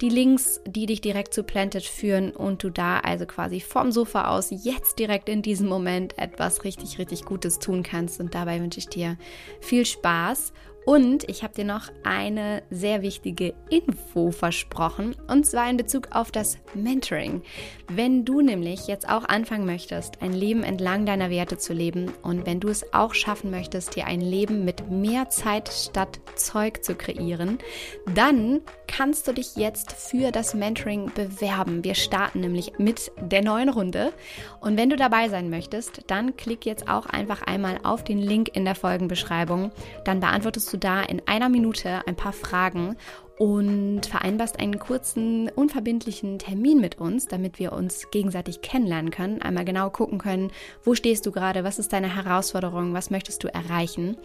[0.00, 3.92] die Links, die dich direkt zu Planted führen führen und du da also quasi vom
[3.92, 8.20] Sofa aus jetzt direkt in diesem Moment etwas richtig, richtig Gutes tun kannst.
[8.20, 9.16] Und dabei wünsche ich dir
[9.60, 10.52] viel Spaß
[10.84, 16.30] und ich habe dir noch eine sehr wichtige Info versprochen, und zwar in Bezug auf
[16.30, 17.42] das Mentoring.
[17.88, 22.46] Wenn du nämlich jetzt auch anfangen möchtest, ein Leben entlang deiner Werte zu leben und
[22.46, 26.94] wenn du es auch schaffen möchtest, dir ein Leben mit mehr Zeit statt Zeug zu
[26.94, 27.58] kreieren,
[28.14, 31.84] dann kannst du dich jetzt für das Mentoring bewerben.
[31.84, 34.12] Wir starten nämlich mit der neuen Runde.
[34.60, 38.50] Und wenn du dabei sein möchtest, dann klick jetzt auch einfach einmal auf den Link
[38.54, 39.72] in der Folgenbeschreibung.
[40.04, 42.96] Dann beantwortest du du da in einer Minute ein paar Fragen
[43.38, 49.64] und vereinbarst einen kurzen, unverbindlichen Termin mit uns, damit wir uns gegenseitig kennenlernen können, einmal
[49.64, 50.52] genau gucken können,
[50.84, 54.16] wo stehst du gerade, was ist deine Herausforderung, was möchtest du erreichen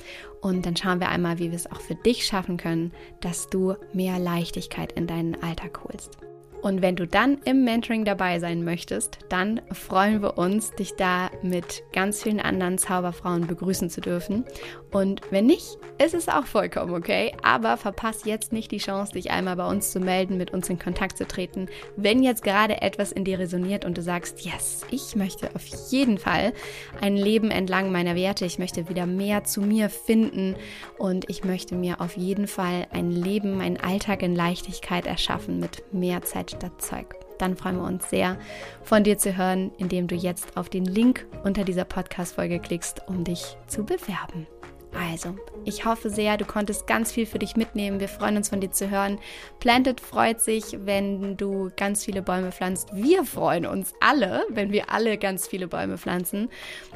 [0.41, 2.91] und dann schauen wir einmal, wie wir es auch für dich schaffen können,
[3.21, 6.17] dass du mehr Leichtigkeit in deinen Alltag holst.
[6.62, 11.30] Und wenn du dann im Mentoring dabei sein möchtest, dann freuen wir uns, dich da
[11.41, 14.45] mit ganz vielen anderen Zauberfrauen begrüßen zu dürfen.
[14.91, 17.34] Und wenn nicht, ist es auch vollkommen okay.
[17.43, 20.80] Aber verpass jetzt nicht die Chance, dich einmal bei uns zu melden, mit uns in
[20.80, 21.68] Kontakt zu treten.
[21.95, 26.18] Wenn jetzt gerade etwas in dir resoniert und du sagst, yes, ich möchte auf jeden
[26.18, 26.53] Fall
[26.99, 30.55] ein Leben entlang meiner Werte, ich möchte wieder mehr zu mir finden
[30.97, 35.93] und ich möchte mir auf jeden Fall ein Leben, einen Alltag in Leichtigkeit erschaffen mit
[35.93, 37.15] mehr Zeit statt Zeug.
[37.37, 38.37] Dann freuen wir uns sehr,
[38.83, 43.23] von dir zu hören, indem du jetzt auf den Link unter dieser Podcast-Folge klickst, um
[43.23, 44.47] dich zu bewerben.
[44.93, 45.35] Also,
[45.65, 47.99] ich hoffe sehr, du konntest ganz viel für dich mitnehmen.
[47.99, 49.19] Wir freuen uns von dir zu hören.
[49.59, 52.89] Planted freut sich, wenn du ganz viele Bäume pflanzt.
[52.93, 56.49] Wir freuen uns alle, wenn wir alle ganz viele Bäume pflanzen.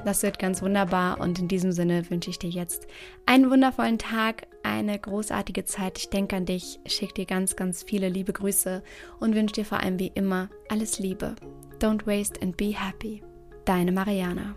[0.05, 2.87] Das wird ganz wunderbar und in diesem Sinne wünsche ich dir jetzt
[3.25, 5.99] einen wundervollen Tag, eine großartige Zeit.
[5.99, 8.83] Ich denke an dich, schicke dir ganz, ganz viele liebe Grüße
[9.19, 11.35] und wünsche dir vor allem wie immer alles Liebe.
[11.79, 13.21] Don't waste and be happy.
[13.65, 14.55] Deine Mariana.